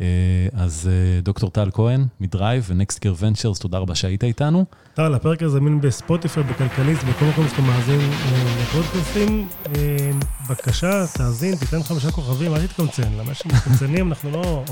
אה, 0.00 0.04
אז 0.52 0.90
אה, 0.92 1.20
דוקטור 1.20 1.50
טל 1.50 1.70
כהן 1.72 2.06
מדרייב 2.20 2.64
ו-Next 2.68 2.96
Gear 2.96 3.20
Ventures, 3.22 3.60
תודה 3.60 3.78
רבה 3.78 3.94
שהיית 3.94 4.24
איתנו. 4.24 4.64
טל, 4.94 5.14
הפרק 5.14 5.42
הזה 5.42 5.58
זמין 5.58 5.80
בספוטיפיי, 5.80 6.42
בכלכליסט, 6.42 7.04
בכל 7.04 7.24
מקום 7.24 7.48
שאתה 7.48 7.62
מאזין 7.62 8.00
אה, 8.00 8.62
לפודקאסטים. 8.62 9.48
אה, 9.66 10.10
בבקשה, 10.48 11.04
תאזין, 11.14 11.56
תיתן 11.56 11.82
חמישה 11.82 12.10
כוכבים, 12.10 12.54
אל 12.54 12.66
תתקמצן. 12.66 13.12
למה 13.18 13.34
שמתקמצנים 13.34 14.08
אנחנו 14.08 14.30
לא... 14.30 14.64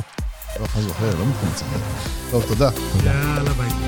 לא, 0.60 0.64
וחלילה, 0.64 1.14
לא 1.18 1.26
מתקמצן. 1.26 1.66
טוב, 2.30 2.44
תודה. 2.48 2.70
יאללה, 3.04 3.52
ביי. 3.52 3.85